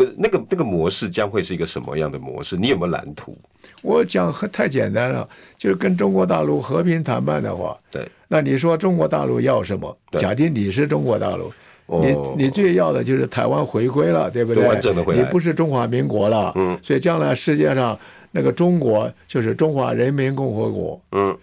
[0.00, 2.56] 可是那个那个模式将会是一个什么样的模式？
[2.56, 3.36] 你有没有蓝图？
[3.82, 5.28] 我讲很太简单了，
[5.58, 9.94] 就是跟中国大陆和平谈判的话，对，那你说中国大陆要什么？
[10.12, 11.52] 假定你是中国大陆，
[11.86, 12.00] 哦、
[12.36, 14.66] 你你最要的就是台湾回归了，对不对？
[14.66, 17.98] 完整的回来，你不是中华民国了，嗯，所以将来世界上
[18.30, 21.36] 那个中国就是中华人民共和国，嗯，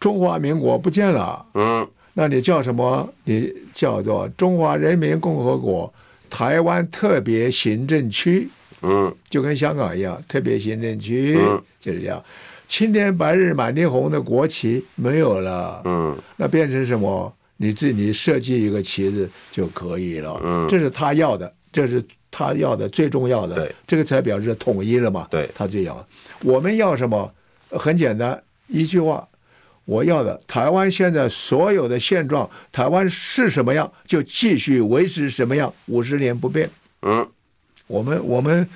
[0.00, 3.06] 中华民国不见了，嗯，那你叫什么？
[3.24, 5.92] 你叫做中华人民共和国。
[6.36, 8.46] 台湾特别行政区，
[8.82, 12.22] 嗯，就跟香港一样，特别行政区，嗯，就是这样。
[12.68, 17.34] 青天白日满地红的国旗没有了，嗯，那变成什么？
[17.56, 26.06] 你自己设计一个旗子就可以了，嗯，这是他要的，这是他要的最重要的，对，这个才表示统一了嘛，对，他最要。
[26.42, 27.32] 我们要什么？
[27.70, 29.26] 很简单，一句话。
[29.86, 36.68] 我要的台湾现在所有的现状，台湾是什么样就继续维持什么样，五十年不变。
[37.02, 37.26] 嗯，
[37.86, 38.68] 我们我们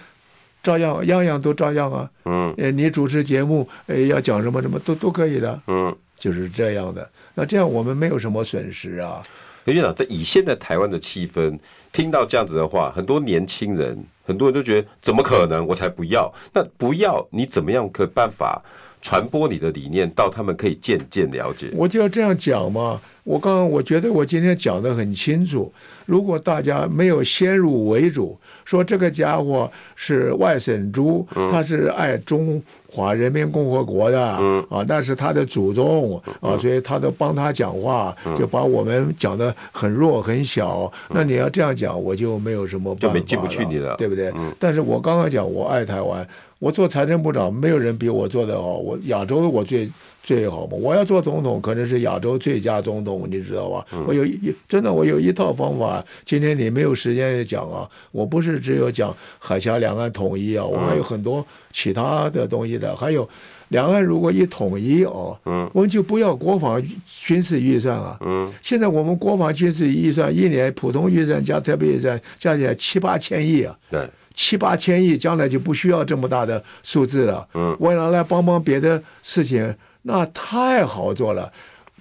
[0.63, 2.09] 照样样样都照样啊。
[2.25, 3.69] 嗯，你主持节目，
[4.09, 5.61] 要讲什么什么都都可以的。
[5.67, 7.11] 嗯，就是这样的。
[7.35, 9.21] 那这样我们没有什么损失啊。
[9.65, 11.59] 刘院长，在以现在台湾的气氛，
[11.93, 15.67] 听到这样子的话，很多年轻人，很多人都觉得怎么可能？
[15.67, 16.33] 我才不要。
[16.55, 18.63] 那不要，你怎么样可办法？
[19.01, 21.71] 传播你的理念，到他们可以渐渐了解。
[21.75, 23.01] 我就要这样讲嘛。
[23.23, 25.73] 我刚刚我觉得我今天讲的很清楚。
[26.07, 40.91] 如果大家没有先入为主，说这个家伙是外省猪，他是爱中华人民共和国的，啊，那是他的祖宗啊，所以他都帮他讲话，就把我们讲的很弱很小。
[41.11, 44.33] 那你要这样讲，我就没有什么办法了，就没进不去你了，对不对？
[44.59, 46.27] 但是我刚刚讲我爱台湾。
[46.61, 48.77] 我做财政部长，没有人比我做得好。
[48.77, 49.91] 我亚洲我最
[50.23, 50.77] 最好嘛。
[50.79, 53.87] 我要做总统，可能是亚洲最佳总统，你知道吧？
[54.07, 56.05] 我有一真的，我有一套方法。
[56.27, 57.89] 今天你没有时间讲啊。
[58.13, 62.95] 我不是只有讲海峡两岸统一啊，我还有很多其他的东西的。
[62.95, 63.27] 还有，
[63.69, 81.53] 两岸如果一统一哦，嗯，我们就不要国防军事预算啊，嗯，现在我们国防军事预算一年普通预算加特别预算加起来七八千亿啊，对，七八千亿，将来就不需要这么大的数字了，嗯，为了来帮帮别的事情，那太好做了。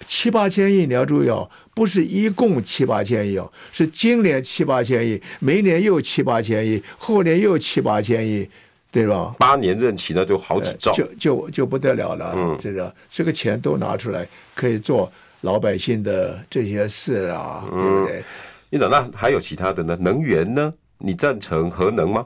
[0.08, 8.48] 七八千亿，你要注意哦，不是一共七八千亿哦，是今年七八千亿，明年又七八千亿，后年又七八千亿，
[8.92, 9.36] 对吧？
[9.38, 12.32] 八年任期呢就好几兆，就就就不得了了。
[12.34, 14.26] 嗯，这个这个钱都拿出来，
[14.56, 15.12] 可以做
[15.42, 18.24] 老百姓的这些事啊，嗯、对不对？
[18.70, 19.98] 院长，那还有其他的呢？
[20.00, 20.74] 能源呢？
[21.00, 22.26] 你赞成核能吗？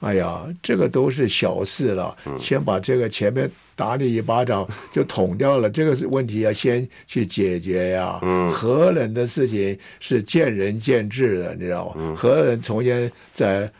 [0.00, 8.18] 哎呀，这个都是小事了，先把这个前面打你一巴掌 就捅掉了，这个是问题要先去解决呀。
[8.20, 12.14] 嗯，核能的事情是见仁见智的，你知道吗？
[12.14, 13.70] 核能从前在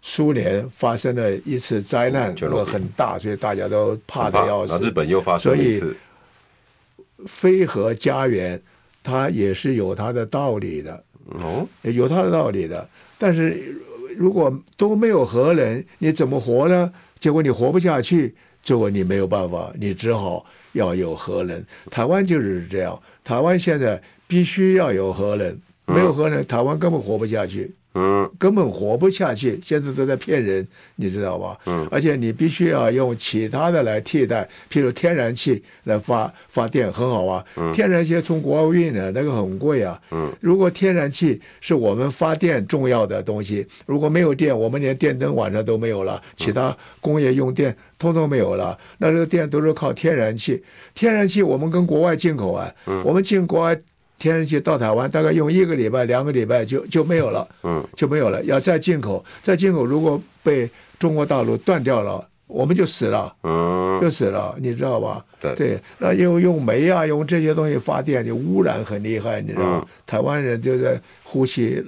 [0.00, 4.78] 苏联发生了一次灾难，这个很大，所以大家都怕的要死。
[4.78, 8.62] 日本又发生一次，所以非核家园
[9.02, 11.04] 它也是有它的道理的，
[11.42, 12.88] 哦，有它的道理的，
[13.18, 13.82] 但是。
[14.16, 16.90] 如果都没有核能，你怎么活呢？
[17.18, 20.42] 结果你活不下去，结果你没有办法，你只好
[20.72, 21.62] 要有核能。
[21.90, 27.70] 台湾就是这样，台湾现在必须要有核能，没有核能，台湾根本活不下去。
[27.98, 31.56] 嗯，根本活不下去，现在都在骗人，你知道吧？
[31.64, 37.42] 嗯，而且你必须要用其他的来替代，譬如天然气来发发电，很好啊。
[37.56, 39.98] 嗯，天然气从国外运的，那个很贵啊。
[40.10, 50.62] 嗯，如果天然气是我们发电重要的东西，如果没有电，我们连电灯晚上都没有了，其他工业用电通通没有了，那这个电都是靠天然气。
[50.94, 53.80] 天然气我们跟国外进口啊，嗯，我们进国外。
[54.18, 58.42] 天然气到台湾大概用一个礼拜、两个礼拜就就没有了， 嗯，就没有了。
[58.44, 65.24] 要再进口，再进口，如果被中国大陆断掉了，我们就死了，嗯，就死了，你知道吧？
[65.40, 69.82] 对，对，那用用煤啊，用这些东西发电，就污染很厉害，你知道吗？
[69.82, 71.84] 嗯，台湾人就在呼吸。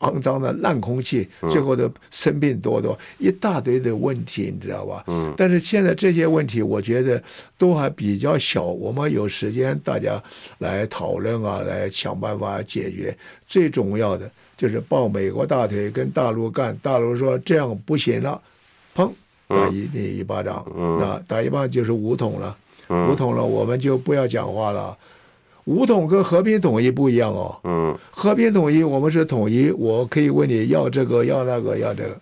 [0.00, 5.04] 肮脏的烂空气，最后的生病多多，一大堆的问题，你知道吧？
[5.06, 5.32] 嗯。
[5.36, 7.22] 但是现在这些问题，我觉得
[7.56, 10.22] 都还比较小，我们有时间大家
[10.58, 13.16] 来讨论啊，来想办法解决。
[13.48, 18.40] 最重要的就是抱美国大腿跟大陆干，大陆说这样不行了，
[18.94, 19.10] 砰，
[19.48, 20.66] 打一你一巴掌，
[21.00, 22.56] 那打一巴掌就是武统了，
[22.88, 24.96] 武统了，我们就不要讲话了。
[25.66, 27.56] 武统跟和平统一不一样哦。
[27.64, 32.16] 嗯，和平统一，我们是统一，我可以问你要这个要那个要这个。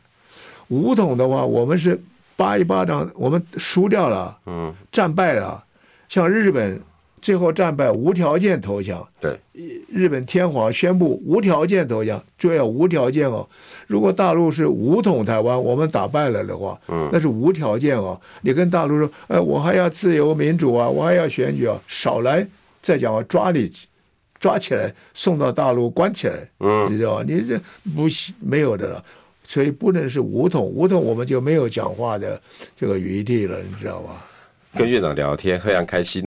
[0.68, 2.01] 武统的话，我们是
[2.36, 5.62] 叭一巴掌，我们输掉了，嗯，战败了。
[6.09, 6.80] 像日本
[7.20, 9.07] 最后战败，无条件投降。
[9.20, 9.38] 对，
[9.88, 13.47] 日本天皇宣布无条件投降，就要无条件哦。
[13.86, 18.18] 如果大陆是武统台湾，我们打败了的话，嗯，那是无条件哦。
[18.40, 22.47] 你跟大陆说，哎，我还要自由民主啊，我还要选举啊，少来。
[22.85, 23.72] 再讲我抓你，
[24.39, 27.24] 抓起来送到大陆关起来，嗯，你知道吧？
[27.26, 27.59] 你这
[27.97, 28.07] 不
[28.41, 29.03] 没有的了，
[29.47, 32.39] 所以不能是武统，武统我们就没有讲话的
[32.76, 34.22] 这个余地了，你知道吧？
[34.76, 36.22] 跟院长聊天，非常开心。